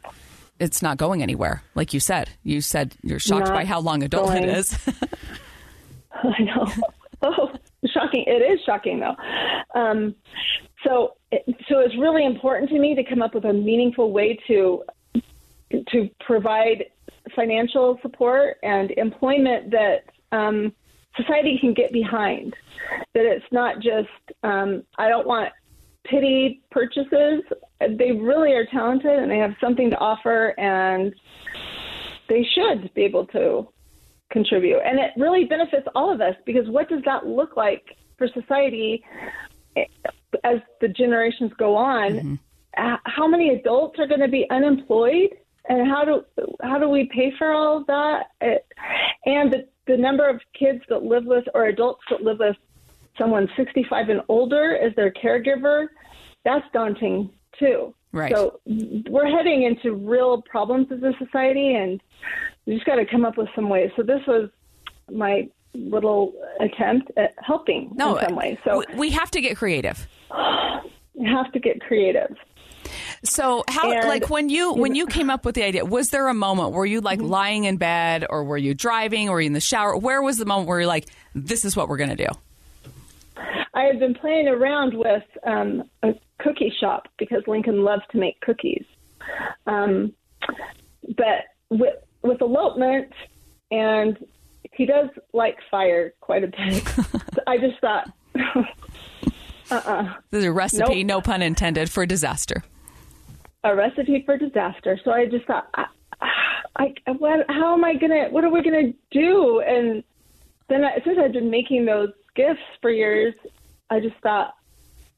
it's 0.58 0.82
not 0.82 0.96
going 0.96 1.22
anywhere. 1.22 1.62
Like 1.76 1.92
you 1.94 2.00
said, 2.00 2.30
you 2.42 2.60
said 2.60 2.96
you're 3.02 3.20
shocked 3.20 3.46
Not 3.46 3.54
by 3.54 3.64
how 3.66 3.78
long 3.80 4.02
adulthood 4.02 4.42
going. 4.44 4.48
is. 4.56 4.76
I 6.12 6.42
know. 6.42 6.66
Oh, 7.20 7.50
shocking! 8.08 8.24
It 8.26 8.42
is 8.42 8.60
shocking, 8.64 9.00
though. 9.00 9.16
Um, 9.78 10.14
so, 10.84 11.16
so 11.68 11.80
it's 11.80 11.96
really 11.98 12.24
important 12.24 12.70
to 12.70 12.78
me 12.78 12.94
to 12.94 13.04
come 13.04 13.22
up 13.22 13.34
with 13.34 13.44
a 13.44 13.52
meaningful 13.52 14.12
way 14.12 14.38
to 14.48 14.84
to 15.88 16.08
provide 16.20 16.86
financial 17.36 17.98
support 18.00 18.56
and 18.62 18.90
employment 18.92 19.70
that 19.70 20.04
um, 20.32 20.72
society 21.16 21.58
can 21.60 21.74
get 21.74 21.92
behind. 21.92 22.54
That 23.14 23.26
it's 23.26 23.44
not 23.52 23.76
just 23.76 24.08
um, 24.42 24.82
I 24.96 25.08
don't 25.08 25.26
want 25.26 25.50
pity 26.04 26.62
purchases. 26.70 27.42
They 27.80 28.12
really 28.12 28.52
are 28.52 28.66
talented 28.66 29.18
and 29.18 29.30
they 29.30 29.38
have 29.38 29.54
something 29.60 29.90
to 29.90 29.98
offer, 29.98 30.58
and 30.58 31.14
they 32.28 32.46
should 32.54 32.92
be 32.94 33.02
able 33.02 33.26
to 33.26 33.68
contribute. 34.30 34.80
And 34.84 34.98
it 34.98 35.10
really 35.16 35.44
benefits 35.44 35.86
all 35.94 36.12
of 36.12 36.20
us 36.20 36.34
because 36.44 36.68
what 36.68 36.88
does 36.88 37.02
that 37.04 37.26
look 37.26 37.56
like 37.56 37.84
for 38.16 38.28
society 38.28 39.04
as 40.44 40.58
the 40.80 40.88
generations 40.88 41.52
go 41.58 41.76
on? 41.76 42.12
Mm-hmm. 42.12 42.34
H- 42.78 43.00
How 43.04 43.26
many 43.26 43.50
adults 43.50 43.98
are 43.98 44.06
going 44.06 44.20
to 44.20 44.28
be 44.28 44.46
unemployed? 44.50 45.30
And 45.70 45.86
how 45.86 46.04
do 46.04 46.24
how 46.62 46.78
do 46.78 46.88
we 46.88 47.10
pay 47.14 47.30
for 47.36 47.52
all 47.52 47.78
of 47.78 47.86
that? 47.88 48.28
It, 48.40 48.66
and 49.26 49.52
the, 49.52 49.68
the 49.86 49.96
number 49.96 50.26
of 50.28 50.40
kids 50.58 50.80
that 50.88 51.02
live 51.02 51.26
with 51.26 51.44
or 51.54 51.66
adults 51.66 52.00
that 52.10 52.22
live 52.22 52.38
with 52.38 52.56
someone 53.18 53.48
65 53.56 54.08
and 54.08 54.20
older 54.28 54.76
as 54.76 54.94
their 54.94 55.12
caregiver, 55.12 55.88
that's 56.44 56.64
daunting 56.72 57.30
too. 57.58 57.94
Right. 58.12 58.34
So 58.34 58.60
we're 58.66 59.26
heading 59.30 59.64
into 59.64 59.94
real 59.94 60.40
problems 60.42 60.86
as 60.90 61.02
a 61.02 61.12
society, 61.22 61.74
and 61.74 62.00
we 62.66 62.74
just 62.74 62.86
got 62.86 62.96
to 62.96 63.04
come 63.06 63.24
up 63.24 63.36
with 63.36 63.48
some 63.54 63.68
ways. 63.68 63.90
So 63.96 64.02
this 64.02 64.20
was 64.26 64.48
my 65.10 65.48
little 65.74 66.32
attempt 66.60 67.10
at 67.16 67.34
helping 67.44 67.90
no, 67.94 68.16
in 68.16 68.26
some 68.26 68.36
way. 68.36 68.58
So 68.64 68.82
we- 68.96 69.10
have 69.10 69.30
to 69.32 69.40
get 69.40 69.56
creative. 69.56 70.06
you 71.14 71.30
have 71.34 71.52
to 71.52 71.58
get 71.60 71.80
creative. 71.82 72.34
So 73.24 73.64
how 73.68 73.90
And- 73.92 74.08
like 74.08 74.30
when 74.30 74.48
you 74.48 74.72
when 74.82 74.94
you 74.94 75.06
came 75.06 75.28
up 75.28 75.44
with 75.44 75.54
the 75.54 75.64
idea, 75.64 75.84
was 75.84 76.08
there 76.08 76.28
a 76.28 76.34
moment 76.34 76.72
where 76.72 76.86
you 76.86 76.98
Mm-hmm. 76.98 77.04
like 77.04 77.20
lying 77.20 77.64
in 77.64 77.76
bed 77.76 78.24
or 78.28 78.44
were 78.44 78.56
you 78.56 78.72
driving 78.74 79.28
or 79.28 79.32
were 79.32 79.40
you 79.42 79.46
in 79.48 79.52
the 79.52 79.60
shower? 79.60 79.96
Where 79.96 80.22
was 80.22 80.38
the 80.38 80.46
moment 80.46 80.68
where 80.68 80.80
you're 80.80 80.88
like, 80.88 81.06
this 81.34 81.64
is 81.66 81.76
what 81.76 81.88
we're 81.88 81.98
gonna 81.98 82.16
do? 82.16 82.28
I 83.74 83.82
had 83.84 84.00
been 84.00 84.14
playing 84.14 84.48
around 84.48 84.94
with 84.94 85.22
um, 85.46 85.84
a 86.02 86.14
cookie 86.38 86.72
shop 86.80 87.08
because 87.18 87.42
Lincoln 87.46 87.82
loves 87.82 88.02
to 88.12 88.18
make 88.18 88.40
cookies. 88.40 88.84
Um, 89.66 90.12
but 91.16 91.44
with 91.70 91.94
with 92.22 92.40
elopement, 92.40 93.12
and 93.70 94.18
he 94.72 94.86
does 94.86 95.08
like 95.32 95.56
fire 95.70 96.12
quite 96.20 96.44
a 96.44 96.48
bit. 96.48 96.84
I 97.46 97.58
just 97.58 97.78
thought, 97.80 98.10
uh, 99.70 99.74
uh 99.74 100.14
There's 100.30 100.44
a 100.44 100.52
recipe, 100.52 101.04
Nope. 101.04 101.06
no 101.06 101.20
pun 101.20 101.42
intended, 101.42 101.90
for 101.90 102.06
disaster. 102.06 102.62
a 103.64 103.74
recipe 103.74 104.22
for 104.24 104.36
disaster. 104.36 104.98
So 105.04 105.10
I 105.10 105.26
just 105.26 105.46
thought, 105.46 105.68
I, 105.74 105.86
I, 106.76 106.94
what, 107.18 107.44
how 107.48 107.74
am 107.74 107.84
I 107.84 107.94
gonna? 107.94 108.28
What 108.30 108.44
are 108.44 108.50
we 108.50 108.62
gonna 108.62 108.92
do? 109.10 109.60
And 109.60 110.02
then 110.68 110.84
I, 110.84 111.00
since 111.04 111.18
I've 111.22 111.32
been 111.32 111.50
making 111.50 111.84
those 111.86 112.10
gifts 112.34 112.60
for 112.80 112.90
years, 112.90 113.34
I 113.90 114.00
just 114.00 114.16
thought, 114.22 114.54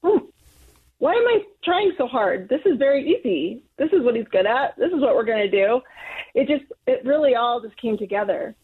hmm, 0.03 0.19
why 1.01 1.15
am 1.15 1.27
I 1.27 1.43
trying 1.65 1.93
so 1.97 2.07
hard? 2.07 2.49
This 2.51 2.61
is 2.67 2.77
very 2.79 3.09
easy. 3.09 3.65
This 3.79 3.89
is 3.91 4.03
what 4.03 4.15
he's 4.15 4.29
good 4.31 4.47
at. 4.47 4.77
This 4.77 4.93
is 4.93 5.01
what 5.01 5.15
we're 5.15 5.25
gonna 5.25 5.51
do. 5.51 5.81
It 6.35 6.47
just, 6.47 6.71
it 6.87 7.03
really 7.07 7.35
all 7.35 7.61
just 7.63 7.75
came 7.79 7.97
together. 7.97 8.55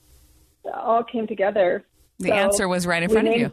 It 0.65 0.75
all 0.75 1.03
came 1.03 1.27
together. 1.27 1.85
The 2.19 2.29
So 2.29 2.35
answer 2.35 2.69
was 2.69 2.87
right 2.87 3.03
in 3.03 3.09
front 3.09 3.29
of 3.29 3.37
you. 3.37 3.53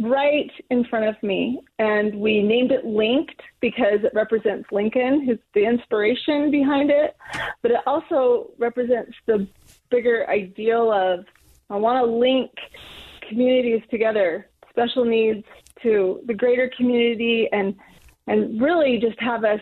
right 0.00 0.50
in 0.70 0.84
front 0.86 1.04
of 1.04 1.22
me. 1.22 1.60
And 1.78 2.16
we 2.16 2.42
named 2.42 2.72
it 2.72 2.84
Linc-d 2.84 3.34
because 3.60 4.02
it 4.02 4.10
represents 4.12 4.70
Lincoln, 4.72 5.24
who's 5.24 5.38
the 5.54 5.64
inspiration 5.64 6.50
behind 6.50 6.90
it. 6.90 7.16
But 7.62 7.70
it 7.70 7.80
also 7.86 8.50
represents 8.58 9.12
the 9.26 9.46
bigger 9.88 10.28
ideal 10.28 10.90
of 10.90 11.26
I 11.70 11.76
want 11.76 12.04
to 12.04 12.10
link 12.10 12.50
communities 13.28 13.82
together, 13.88 14.48
special 14.70 15.04
needs 15.04 15.46
to 15.82 16.20
the 16.26 16.34
greater 16.34 16.70
community, 16.76 17.48
and 17.52 17.74
and 18.26 18.60
really 18.60 18.98
just 18.98 19.18
have 19.20 19.44
us 19.44 19.60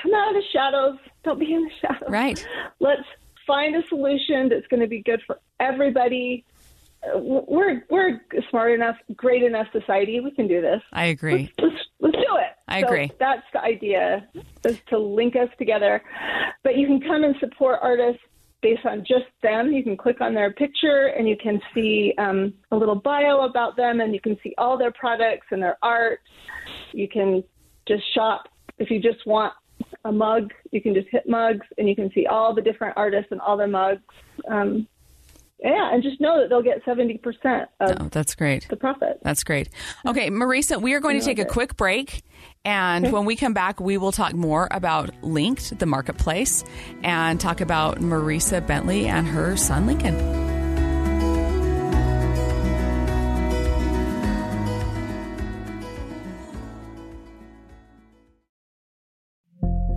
come 0.00 0.14
out 0.14 0.28
of 0.28 0.34
the 0.34 0.42
shadows. 0.52 0.98
Don't 1.24 1.38
be 1.38 1.52
in 1.52 1.64
the 1.64 1.70
shadows. 1.80 2.10
Right. 2.10 2.46
Let's 2.80 3.02
find 3.46 3.76
a 3.76 3.86
solution 3.88 4.48
that's 4.48 4.66
going 4.68 4.80
to 4.80 4.88
be 4.88 5.02
good 5.02 5.22
for 5.26 5.38
everybody. 5.60 6.44
We're 7.14 7.84
we're 7.90 8.20
smart 8.50 8.72
enough, 8.72 8.96
great 9.16 9.42
enough 9.42 9.66
society. 9.72 10.20
We 10.20 10.30
can 10.30 10.46
do 10.46 10.60
this. 10.60 10.80
I 10.92 11.06
agree. 11.06 11.52
Let's 11.58 11.74
let's 12.00 12.16
do 12.16 12.36
it. 12.36 12.56
I 12.68 12.80
So 12.80 12.86
agree. 12.86 13.10
That's 13.18 13.42
the 13.52 13.60
idea, 13.60 14.28
is 14.64 14.78
to 14.88 14.98
link 14.98 15.34
us 15.34 15.48
together. 15.58 16.02
But 16.62 16.76
you 16.76 16.86
can 16.86 17.00
come 17.00 17.24
and 17.24 17.34
support 17.40 17.80
artists 17.82 18.22
based 18.62 18.86
on 18.86 19.00
just 19.00 19.26
them. 19.42 19.72
You 19.72 19.82
can 19.82 19.96
click 19.96 20.20
on 20.20 20.34
their 20.34 20.52
picture 20.52 21.06
and 21.16 21.28
you 21.28 21.36
can 21.36 21.60
see 21.74 22.14
um, 22.18 22.54
a 22.70 22.76
little 22.76 22.94
bio 22.94 23.40
about 23.42 23.76
them, 23.76 24.00
and 24.00 24.14
you 24.14 24.20
can 24.20 24.38
see 24.42 24.54
all 24.56 24.78
their 24.78 24.92
products 24.92 25.46
and 25.50 25.62
their 25.62 25.76
art. 25.82 26.20
You 26.92 27.08
can 27.08 27.44
just 27.86 28.02
shop 28.14 28.48
if 28.78 28.90
you 28.90 29.00
just 29.00 29.26
want 29.26 29.52
a 30.04 30.12
mug. 30.12 30.52
You 30.70 30.80
can 30.80 30.94
just 30.94 31.08
hit 31.10 31.28
mugs, 31.28 31.66
and 31.76 31.88
you 31.88 31.96
can 31.96 32.10
see 32.12 32.26
all 32.26 32.54
the 32.54 32.62
different 32.62 32.96
artists 32.96 33.32
and 33.32 33.40
all 33.40 33.56
their 33.56 33.66
mugs. 33.66 34.02
Um, 34.48 34.86
yeah, 35.58 35.94
and 35.94 36.02
just 36.02 36.20
know 36.20 36.40
that 36.40 36.48
they'll 36.48 36.62
get 36.62 36.82
seventy 36.84 37.18
percent 37.18 37.68
of 37.80 37.96
Oh, 38.00 38.08
that's 38.10 38.34
great. 38.34 38.66
the 38.68 38.76
profit. 38.76 39.20
That's 39.22 39.44
great. 39.44 39.68
Okay, 40.06 40.28
Marisa, 40.28 40.80
we 40.80 40.92
are 40.94 41.00
going 41.00 41.18
to 41.18 41.24
take 41.24 41.38
a 41.38 41.44
quick 41.44 41.76
break. 41.76 42.22
And 42.64 43.10
when 43.10 43.24
we 43.24 43.34
come 43.34 43.54
back, 43.54 43.80
we 43.80 43.98
will 43.98 44.12
talk 44.12 44.34
more 44.34 44.68
about 44.70 45.10
Linc-d, 45.22 45.74
the 45.76 45.86
marketplace, 45.86 46.62
and 47.02 47.40
talk 47.40 47.60
about 47.60 47.98
Marisa 47.98 48.64
Bentley 48.64 49.08
and 49.08 49.26
her 49.26 49.56
son 49.56 49.86
Lincoln. 49.86 50.16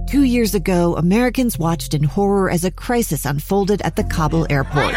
Two 0.10 0.24
years 0.24 0.56
ago, 0.56 0.96
Americans 0.96 1.60
watched 1.60 1.94
in 1.94 2.02
horror 2.02 2.50
as 2.50 2.64
a 2.64 2.72
crisis 2.72 3.26
unfolded 3.26 3.82
at 3.82 3.96
the 3.96 4.04
Kabul 4.06 4.48
airport. 4.50 4.96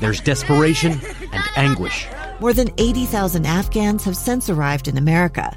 There's 0.00 0.20
desperation 0.20 1.00
and 1.32 1.44
anguish. 1.56 2.06
More 2.40 2.52
than 2.52 2.68
80,000 2.76 3.46
Afghans 3.46 4.04
have 4.04 4.16
since 4.16 4.50
arrived 4.50 4.88
in 4.88 4.98
America, 4.98 5.56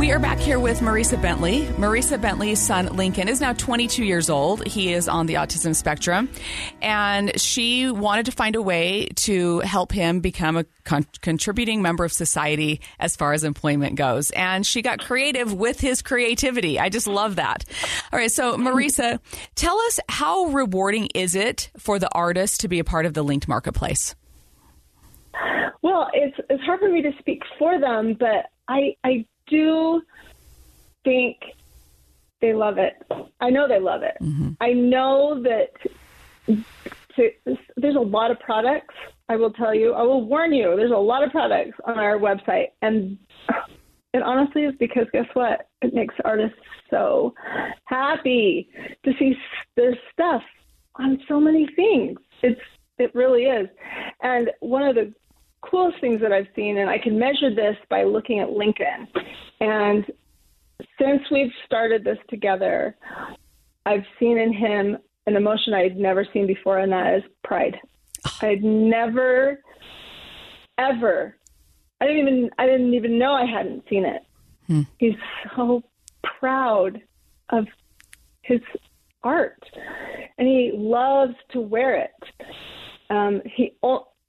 We 0.00 0.12
are 0.12 0.18
back 0.18 0.38
here 0.38 0.58
with 0.58 0.80
Marisa 0.80 1.20
Bentley. 1.20 1.66
Marisa 1.76 2.18
Bentley's 2.18 2.58
son, 2.58 2.86
Lincoln, 2.96 3.28
is 3.28 3.38
now 3.38 3.52
22 3.52 4.02
years 4.02 4.30
old. 4.30 4.66
He 4.66 4.94
is 4.94 5.08
on 5.08 5.26
the 5.26 5.34
autism 5.34 5.76
spectrum. 5.76 6.30
And 6.80 7.38
she 7.38 7.90
wanted 7.90 8.24
to 8.24 8.32
find 8.32 8.56
a 8.56 8.62
way 8.62 9.08
to 9.16 9.58
help 9.58 9.92
him 9.92 10.20
become 10.20 10.56
a 10.56 10.64
con- 10.84 11.04
contributing 11.20 11.82
member 11.82 12.02
of 12.02 12.14
society 12.14 12.80
as 12.98 13.14
far 13.14 13.34
as 13.34 13.44
employment 13.44 13.96
goes. 13.96 14.30
And 14.30 14.66
she 14.66 14.80
got 14.80 15.00
creative 15.00 15.52
with 15.52 15.80
his 15.80 16.00
creativity. 16.00 16.80
I 16.80 16.88
just 16.88 17.06
love 17.06 17.36
that. 17.36 17.66
All 18.10 18.18
right. 18.18 18.32
So, 18.32 18.56
Marisa, 18.56 19.18
tell 19.54 19.78
us 19.80 20.00
how 20.08 20.46
rewarding 20.46 21.08
is 21.14 21.34
it 21.34 21.70
for 21.76 21.98
the 21.98 22.08
artist 22.12 22.62
to 22.62 22.68
be 22.68 22.78
a 22.78 22.84
part 22.84 23.04
of 23.04 23.12
the 23.12 23.22
Linc-d 23.22 23.44
marketplace? 23.50 24.14
Well, 25.82 26.08
it's 26.14 26.38
it's 26.48 26.62
hard 26.64 26.80
for 26.80 26.88
me 26.88 27.02
to 27.02 27.12
speak 27.18 27.42
for 27.58 27.78
them, 27.78 28.16
but 28.18 28.46
I 28.66 28.96
I 29.04 29.26
do 29.50 30.02
think 31.04 31.36
they 32.40 32.54
love 32.54 32.78
it. 32.78 32.94
I 33.40 33.50
know 33.50 33.68
they 33.68 33.80
love 33.80 34.02
it. 34.02 34.16
Mm-hmm. 34.22 34.52
I 34.60 34.72
know 34.72 35.42
that 35.42 35.70
to, 37.16 37.30
there's 37.76 37.96
a 37.96 38.00
lot 38.00 38.30
of 38.30 38.40
products. 38.40 38.94
I 39.28 39.36
will 39.36 39.52
tell 39.52 39.74
you. 39.74 39.92
I 39.92 40.02
will 40.02 40.24
warn 40.24 40.52
you. 40.52 40.74
There's 40.76 40.90
a 40.90 40.96
lot 40.96 41.22
of 41.22 41.30
products 41.30 41.78
on 41.84 41.98
our 41.98 42.18
website, 42.18 42.68
and 42.82 43.18
it 44.12 44.22
honestly 44.22 44.62
is 44.62 44.74
because 44.78 45.06
guess 45.12 45.26
what? 45.34 45.68
It 45.82 45.94
makes 45.94 46.14
artists 46.24 46.58
so 46.90 47.34
happy 47.84 48.68
to 49.04 49.12
see 49.18 49.36
their 49.76 49.96
stuff 50.12 50.42
on 50.96 51.20
so 51.28 51.38
many 51.38 51.68
things. 51.76 52.18
It's 52.42 52.60
it 52.98 53.14
really 53.14 53.44
is. 53.44 53.68
And 54.22 54.50
one 54.60 54.82
of 54.82 54.94
the 54.94 55.12
coolest 55.62 56.00
things 56.00 56.20
that 56.20 56.32
I've 56.32 56.48
seen, 56.56 56.78
and 56.78 56.88
I 56.88 56.98
can 56.98 57.18
measure 57.18 57.54
this 57.54 57.76
by 57.88 58.04
looking 58.04 58.40
at 58.40 58.50
Lincoln. 58.50 59.08
And 59.60 60.04
since 60.98 61.22
we've 61.30 61.52
started 61.66 62.04
this 62.04 62.18
together, 62.28 62.96
I've 63.86 64.04
seen 64.18 64.38
in 64.38 64.52
him 64.52 64.98
an 65.26 65.36
emotion 65.36 65.74
I'd 65.74 65.96
never 65.96 66.26
seen 66.32 66.46
before, 66.46 66.78
and 66.78 66.92
that 66.92 67.14
is 67.14 67.22
pride. 67.44 67.76
I'd 68.42 68.64
never, 68.64 69.60
ever, 70.78 71.36
I 72.00 72.06
didn't 72.06 72.20
even, 72.20 72.50
I 72.58 72.66
didn't 72.66 72.94
even 72.94 73.18
know 73.18 73.32
I 73.32 73.44
hadn't 73.44 73.84
seen 73.88 74.04
it. 74.04 74.22
He's 74.98 75.16
so 75.56 75.82
proud 76.22 77.02
of 77.50 77.66
his 78.42 78.60
art, 79.22 79.62
and 80.38 80.48
he 80.48 80.72
loves 80.74 81.34
to 81.52 81.60
wear 81.60 81.96
it. 81.96 82.10
Um, 83.10 83.42
he 83.44 83.74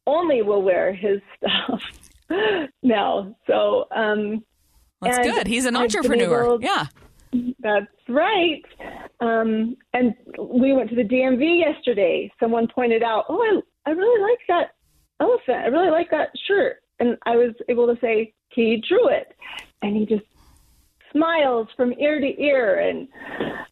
only 0.08 0.42
will 0.42 0.62
wear 0.62 0.94
his 0.94 1.20
stuff 1.38 1.82
now. 2.84 3.36
So 3.48 3.86
um, 3.96 4.44
That's 5.02 5.20
good. 5.20 5.48
He's 5.48 5.66
an 5.66 5.76
entrepreneur. 5.76 6.46
able- 6.46 6.62
yeah. 6.62 6.86
That's 7.60 7.86
right. 8.10 8.62
Um, 9.22 9.78
and 9.94 10.14
we 10.38 10.74
went 10.74 10.90
to 10.90 10.96
the 10.96 11.04
DMV 11.04 11.60
yesterday. 11.60 12.32
Someone 12.40 12.68
pointed 12.68 13.04
out, 13.04 13.26
"Oh, 13.30 13.42
I, 13.42 13.90
I 13.90 13.94
really 13.94 14.22
like 14.22 14.40
that 14.50 14.72
elephant. 15.22 15.60
I 15.64 15.68
really 15.68 15.92
like 15.92 16.10
that 16.12 16.30
shirt." 16.46 16.78
And 17.00 17.18
I 17.26 17.38
was 17.38 17.54
able 17.70 17.88
to 17.88 18.00
say 18.02 18.34
he 18.50 18.84
drew 18.88 19.08
it, 19.08 19.34
and 19.82 19.96
he 19.96 20.06
just 20.06 20.26
smiles 21.14 21.68
from 21.78 21.94
ear 21.94 22.20
to 22.20 22.42
ear, 22.42 22.80
and 22.80 23.08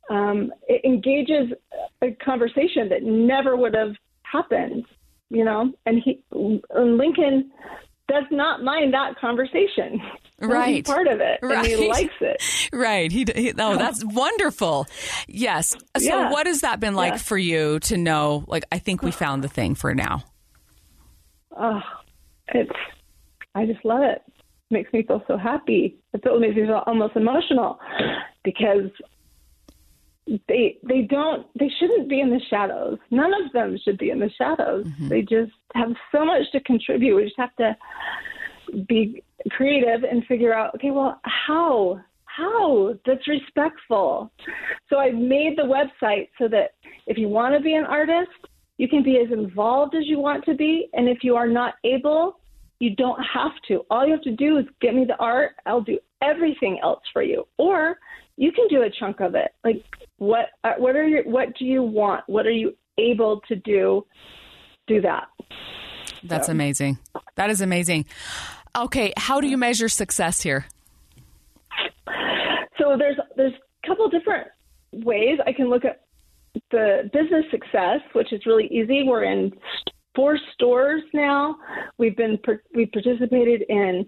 um, 0.10 0.54
it 0.70 0.84
engages 0.86 1.52
a 2.02 2.12
conversation 2.24 2.88
that 2.90 3.04
never 3.04 3.58
would 3.58 3.76
have 3.76 3.94
happened. 4.24 4.86
You 5.30 5.46
know, 5.46 5.72
and 5.86 6.02
he 6.04 6.22
and 6.32 6.98
Lincoln 6.98 7.52
does 8.08 8.24
not 8.32 8.64
mind 8.64 8.94
that 8.94 9.16
conversation. 9.20 10.00
He's 10.40 10.50
Right. 10.50 10.86
part 10.86 11.08
of 11.08 11.20
it, 11.20 11.40
and 11.42 11.52
Right. 11.52 11.66
he 11.68 11.88
likes 11.90 12.14
it. 12.22 12.42
Right. 12.74 13.12
He, 13.12 13.26
he 13.36 13.54
oh, 13.60 13.76
that's 13.78 14.04
wonderful. 14.06 14.88
Yes. 15.28 15.76
So 15.98 16.04
Yeah. 16.06 16.32
what 16.32 16.48
has 16.48 16.62
that 16.62 16.80
been 16.80 16.96
like 16.96 17.14
Yeah. 17.14 17.18
for 17.18 17.38
you 17.38 17.80
to 17.82 17.98
know 17.98 18.46
like 18.48 18.64
I 18.72 18.80
think 18.80 19.04
we 19.04 19.12
found 19.12 19.44
the 19.44 19.48
thing 19.50 19.76
for 19.76 19.94
now. 19.94 20.24
oh, 21.58 21.82
it's 22.54 22.72
I 23.56 23.66
just 23.66 23.84
love 23.84 24.02
it. 24.02 24.22
makes 24.72 24.92
me 24.94 25.04
feel 25.04 25.24
so 25.28 25.36
happy. 25.38 25.98
It 26.14 26.22
makes 26.40 26.56
me 26.56 26.66
feel 26.66 26.84
almost 26.86 27.16
emotional 27.16 27.80
because 28.44 28.90
they 30.48 30.78
they 30.84 31.02
don't 31.02 31.48
they 31.58 31.70
shouldn't 31.80 32.10
be 32.10 32.20
in 32.20 32.30
the 32.30 32.42
shadows. 32.50 32.98
None 33.12 33.34
of 33.34 33.52
them 33.52 33.78
should 33.84 33.98
be 33.98 34.10
in 34.10 34.20
the 34.20 34.30
shadows. 34.38 34.86
Mm-hmm. 34.86 35.08
They 35.10 35.22
just 35.22 35.52
have 35.74 35.94
so 36.12 36.26
much 36.26 36.52
to 36.52 36.60
contribute. 36.62 37.16
We 37.16 37.24
just 37.24 37.38
have 37.38 37.56
to 37.58 37.76
be 38.88 39.24
creative 39.52 40.04
and 40.04 40.26
figure 40.26 40.54
out 40.54 40.76
okay, 40.76 40.92
well, 40.92 41.20
how 41.24 42.02
how 42.26 42.96
that's 43.06 43.28
respectful. 43.28 44.32
So 44.90 44.98
I 44.98 45.12
made 45.12 45.58
the 45.58 45.64
website 45.64 46.30
so 46.38 46.48
that 46.50 46.72
if 47.08 47.18
you 47.18 47.28
want 47.28 47.56
to 47.56 47.62
be 47.62 47.74
an 47.74 47.86
artist, 47.86 48.32
you 48.78 48.88
can 48.88 49.04
be 49.04 49.18
as 49.18 49.32
involved 49.32 49.96
as 49.96 50.04
you 50.06 50.20
want 50.20 50.46
to 50.46 50.56
be, 50.56 50.90
and 50.94 51.10
if 51.10 51.20
you 51.24 51.36
are 51.36 51.48
not 51.48 51.74
able, 51.84 52.40
you 52.80 52.96
don't 52.96 53.22
have 53.22 53.52
to. 53.68 53.86
All 53.90 54.06
you 54.06 54.14
have 54.14 54.22
to 54.22 54.36
do 54.36 54.58
is 54.58 54.66
get 54.80 54.96
me 54.96 55.06
the 55.06 55.18
art. 55.18 55.56
I'll 55.66 55.82
do 55.82 56.00
everything 56.22 56.80
else 56.82 57.02
for 57.12 57.22
you. 57.22 57.46
Or 57.58 57.98
you 58.40 58.54
can 58.54 58.70
do 58.70 58.84
a 58.84 58.90
chunk 58.90 59.20
of 59.20 59.36
it. 59.36 59.52
Like 59.66 59.84
what 60.18 60.46
uh, 60.64 60.74
what 60.78 60.96
are 60.96 61.06
your 61.06 61.24
what 61.24 61.56
do 61.58 61.66
you 61.66 61.84
want? 61.84 62.24
What 62.28 62.48
are 62.48 62.52
you 62.52 62.76
able 62.98 63.42
to 63.50 63.56
do? 63.58 64.06
Do 64.88 65.02
that. 65.02 65.28
That's 66.24 66.48
so. 66.48 66.54
amazing. 66.54 66.98
That 67.36 67.50
is 67.50 67.60
amazing. 67.60 68.06
Okay, 68.76 69.12
how 69.18 69.42
do 69.42 69.48
you 69.48 69.58
measure 69.58 69.90
success 69.90 70.42
here? 70.42 70.66
So 72.78 72.96
there's 72.98 73.18
there's 73.36 73.54
a 73.84 73.88
couple 73.88 74.10
different 74.10 74.48
ways 74.94 75.38
I 75.46 75.52
can 75.52 75.70
look 75.70 75.84
at 75.84 76.02
the 76.72 77.10
business 77.12 77.44
success, 77.52 78.00
which 78.14 78.32
is 78.32 78.46
really 78.46 78.68
easy. 78.68 79.04
We're 79.04 79.26
in 79.26 79.52
four 80.16 80.40
stores 80.54 81.04
now. 81.14 81.58
We've 81.98 82.16
been 82.16 82.40
we 82.74 82.86
participated 82.86 83.64
in 83.68 84.06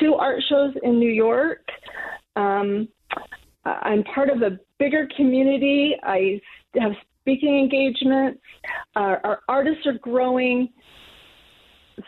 two 0.00 0.14
art 0.14 0.42
shows 0.48 0.72
in 0.82 0.98
New 0.98 1.12
York. 1.12 1.66
Um, 2.34 2.88
I'm 3.64 4.04
part 4.04 4.30
of 4.30 4.42
a 4.42 4.58
bigger 4.78 5.08
community. 5.16 5.94
I 6.02 6.40
have 6.78 6.92
speaking 7.20 7.58
engagements. 7.58 8.40
Uh, 8.96 9.16
our 9.24 9.40
artists 9.48 9.86
are 9.86 9.98
growing. 9.98 10.68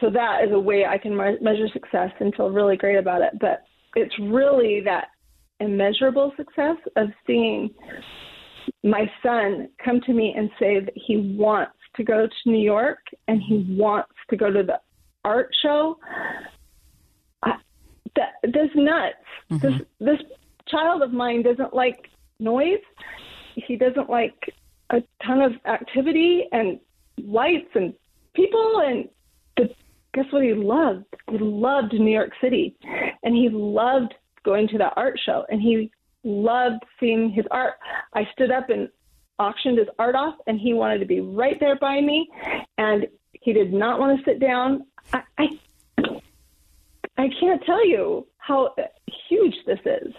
So 0.01 0.11
that 0.11 0.45
is 0.45 0.53
a 0.53 0.59
way 0.59 0.85
I 0.85 0.99
can 0.99 1.17
me- 1.17 1.39
measure 1.41 1.69
success 1.73 2.11
and 2.21 2.35
feel 2.35 2.51
really 2.51 2.77
great 2.77 2.97
about 2.97 3.23
it. 3.23 3.33
But 3.41 3.63
it's 3.95 4.15
really 4.19 4.83
that 4.85 5.09
immeasurable 5.61 6.33
success 6.37 6.77
of 6.97 7.09
seeing 7.27 7.71
my 8.85 9.11
son 9.23 9.69
come 9.83 10.01
to 10.03 10.13
me 10.13 10.35
and 10.37 10.51
say 10.59 10.81
that 10.81 10.93
he 10.95 11.35
wants 11.39 11.73
to 11.97 12.05
go 12.05 12.27
to 12.27 12.51
New 12.51 12.63
York 12.63 12.99
and 13.29 13.41
he 13.41 13.65
wants 13.79 14.13
to 14.29 14.37
go 14.37 14.51
to 14.51 14.63
the 14.63 14.79
art 15.25 15.49
show. 15.63 15.99
I, 17.43 17.53
that 18.17 18.33
that's 18.43 18.75
nuts. 18.75 19.15
Mm-hmm. 19.51 19.59
This 19.59 19.81
this 20.01 20.19
child 20.69 21.03
of 21.03 21.13
mine 21.13 21.43
doesn't 21.43 21.75
like 21.75 22.09
noise. 22.39 22.83
He 23.55 23.77
doesn't 23.77 24.11
like 24.11 24.55
a 24.91 25.03
ton 25.25 25.41
of 25.41 25.53
activity 25.65 26.45
and 26.53 26.79
lights 27.23 27.71
and 27.75 27.95
people 28.35 28.83
and 28.85 29.09
the, 29.57 29.75
guess 30.15 30.27
what 30.31 30.43
he 30.43 30.53
loved? 30.53 31.07
He 31.31 31.39
loved 31.39 31.93
New 31.93 32.13
York 32.13 32.33
City 32.41 32.77
and 33.23 33.35
he 33.35 33.49
loved 33.51 34.15
going 34.45 34.69
to 34.69 34.79
the 34.79 34.91
art 34.97 35.19
show 35.25 35.45
and 35.49 35.61
he 35.61 35.91
loved 36.25 36.83
seeing 37.01 37.31
his 37.31 37.47
art. 37.51 37.75
I 38.13 38.29
stood 38.35 38.51
up 38.51 38.69
and 38.69 38.89
auctioned 39.39 39.79
his 39.79 39.89
art 39.99 40.15
off, 40.15 40.35
and 40.47 40.59
he 40.59 40.75
wanted 40.75 40.99
to 40.99 41.07
be 41.07 41.21
right 41.21 41.59
there 41.61 41.77
by 41.77 42.01
me, 42.01 42.29
and 42.79 43.07
he 43.33 43.53
did 43.53 43.73
not 43.73 43.99
want 43.99 44.19
to 44.19 44.25
sit 44.25 44.41
down. 44.41 44.87
I, 45.13 45.23
I, 45.39 45.47
I 47.19 47.29
can't 47.41 47.63
tell 47.65 47.87
you 47.87 48.27
how 48.39 48.75
huge 49.29 49.55
this 49.67 49.81
is. 49.85 50.13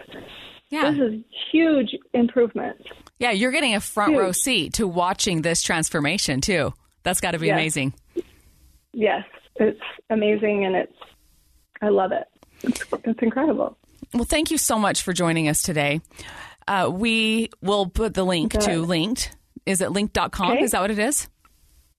Yeah. 0.70 0.90
This 0.90 1.00
is 1.00 1.20
huge 1.50 1.96
improvement. 2.12 2.76
Yeah, 3.18 3.30
you're 3.30 3.52
getting 3.52 3.74
a 3.74 3.80
front 3.80 4.12
huge. 4.12 4.20
row 4.20 4.32
seat 4.32 4.74
to 4.74 4.86
watching 4.86 5.42
this 5.42 5.62
transformation 5.62 6.40
too. 6.40 6.74
That's 7.02 7.20
got 7.20 7.32
to 7.32 7.38
be 7.38 7.46
yes. 7.46 7.54
amazing. 7.54 7.94
Yes, 8.92 9.24
it's 9.56 9.80
amazing 10.10 10.64
and 10.64 10.76
it's 10.76 10.92
I 11.80 11.88
love 11.88 12.12
it. 12.12 12.26
It's, 12.62 12.84
it's 13.04 13.22
incredible. 13.22 13.78
Well, 14.12 14.24
thank 14.24 14.50
you 14.50 14.58
so 14.58 14.78
much 14.78 15.02
for 15.02 15.12
joining 15.12 15.48
us 15.48 15.62
today. 15.62 16.00
Uh, 16.66 16.90
we 16.92 17.50
will 17.62 17.86
put 17.86 18.14
the 18.14 18.24
link 18.24 18.52
to 18.52 18.82
Linc-d. 18.82 19.28
Is 19.64 19.80
it 19.80 19.92
link.com? 19.92 20.52
Okay. 20.52 20.64
Is 20.64 20.72
that 20.72 20.80
what 20.80 20.90
it 20.90 20.98
is? 20.98 21.28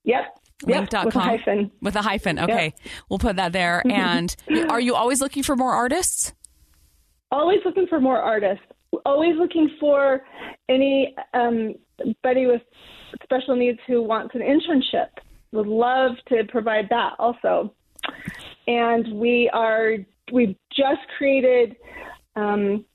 Yep. 0.04 0.26
Link.com. 0.66 1.06
With 1.06 1.16
a 1.16 1.20
hyphen. 1.20 1.72
With 1.82 1.96
a 1.96 2.02
hyphen. 2.02 2.40
Okay. 2.40 2.66
Yep. 2.66 2.94
We'll 3.10 3.20
put 3.20 3.38
that 3.38 3.54
there. 3.54 3.84
and 3.88 4.36
are 4.70 4.80
you 4.80 4.96
always 4.96 5.22
looking 5.22 5.44
for 5.44 5.56
more 5.56 5.74
artists? 5.74 6.34
Always 7.32 7.60
looking 7.66 7.88
for 7.88 8.00
more 8.00 8.18
artists. 8.18 8.66
Always 9.06 9.36
looking 9.38 9.70
for 9.80 10.24
any 10.68 11.16
um, 11.34 11.76
buddy 12.24 12.48
with 12.48 12.62
special 13.24 13.56
needs 13.56 13.80
who 13.88 14.02
wants 14.02 14.34
an 14.36 14.42
internship. 14.42 15.10
Would 15.52 15.68
love 15.68 16.12
to 16.30 16.44
provide 16.50 16.88
that 16.90 17.14
also. 17.20 17.74
And 18.68 19.20
we 19.20 19.50
are 19.54 19.98
we've 20.32 20.56
just 20.76 21.02
created 21.18 21.76
um, 22.36 22.86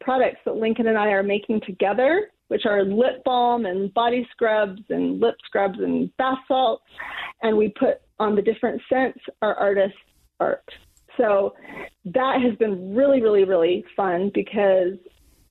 products 0.00 0.40
that 0.44 0.56
Lincoln 0.56 0.88
and 0.88 0.98
I 0.98 1.08
are 1.08 1.22
making 1.22 1.60
together, 1.66 2.28
which 2.48 2.66
are 2.66 2.84
lip 2.84 3.24
balm 3.24 3.66
and 3.66 3.92
body 3.94 4.26
scrubs 4.30 4.82
and 4.90 5.20
lip 5.20 5.36
scrubs 5.44 5.78
and 5.78 6.14
bath 6.16 6.38
salts. 6.48 6.84
And 7.42 7.56
we 7.56 7.72
put 7.78 8.00
on 8.18 8.34
the 8.34 8.42
different 8.42 8.80
scents 8.88 9.18
our 9.40 9.54
artists 9.54 9.98
art. 10.40 10.64
So 11.16 11.54
that 12.06 12.40
has 12.42 12.56
been 12.56 12.94
really, 12.94 13.22
really, 13.22 13.44
really 13.44 13.84
fun 13.96 14.30
because 14.34 14.94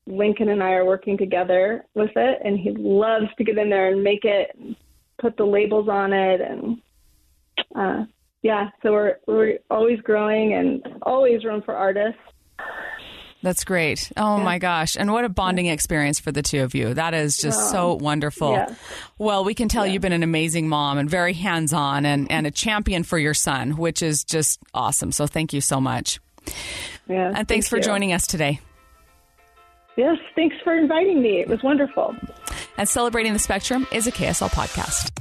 Lincoln 0.07 0.49
and 0.49 0.61
I 0.63 0.71
are 0.71 0.85
working 0.85 1.17
together 1.17 1.85
with 1.93 2.11
it, 2.15 2.39
and 2.43 2.57
he 2.57 2.71
loves 2.71 3.27
to 3.37 3.43
get 3.43 3.57
in 3.57 3.69
there 3.69 3.91
and 3.91 4.03
make 4.03 4.25
it, 4.25 4.55
put 5.19 5.37
the 5.37 5.43
labels 5.43 5.87
on 5.87 6.11
it, 6.13 6.41
and 6.41 6.81
uh, 7.75 8.05
yeah, 8.41 8.69
so 8.81 8.91
we're 8.91 9.17
we're 9.27 9.59
always 9.69 9.99
growing 10.01 10.53
and 10.53 10.81
always 11.03 11.43
room 11.45 11.61
for 11.63 11.75
artists. 11.75 12.19
That's 13.41 13.63
great. 13.63 14.11
Oh 14.17 14.37
yeah. 14.37 14.43
my 14.43 14.59
gosh. 14.59 14.95
And 14.95 15.11
what 15.11 15.25
a 15.25 15.29
bonding 15.29 15.65
experience 15.65 16.19
for 16.19 16.31
the 16.31 16.43
two 16.43 16.61
of 16.63 16.75
you. 16.75 16.93
That 16.93 17.13
is 17.13 17.37
just 17.37 17.71
so 17.71 17.95
wonderful. 17.95 18.51
Yeah. 18.51 18.75
Well, 19.17 19.43
we 19.43 19.53
can 19.53 19.67
tell 19.67 19.85
yeah. 19.85 19.93
you've 19.93 20.01
been 20.01 20.13
an 20.13 20.23
amazing 20.23 20.69
mom 20.69 20.97
and 20.97 21.09
very 21.09 21.33
hands 21.33 21.73
on 21.73 22.05
and, 22.05 22.31
and 22.31 22.45
a 22.45 22.51
champion 22.51 23.03
for 23.03 23.17
your 23.17 23.33
son, 23.33 23.77
which 23.77 24.03
is 24.03 24.23
just 24.23 24.59
awesome. 24.73 25.11
So 25.11 25.25
thank 25.25 25.53
you 25.53 25.61
so 25.61 25.81
much. 25.81 26.19
Yeah. 27.07 27.27
And 27.27 27.47
thanks 27.47 27.47
thank 27.47 27.65
for 27.69 27.77
you. 27.77 27.83
joining 27.83 28.13
us 28.13 28.27
today. 28.27 28.59
Yes, 29.97 30.17
thanks 30.35 30.55
for 30.63 30.75
inviting 30.75 31.21
me. 31.21 31.39
It 31.41 31.47
was 31.47 31.61
wonderful. 31.63 32.15
And 32.77 32.87
Celebrating 32.87 33.33
the 33.33 33.39
Spectrum 33.39 33.87
is 33.91 34.07
a 34.07 34.11
KSL 34.11 34.49
podcast. 34.49 35.20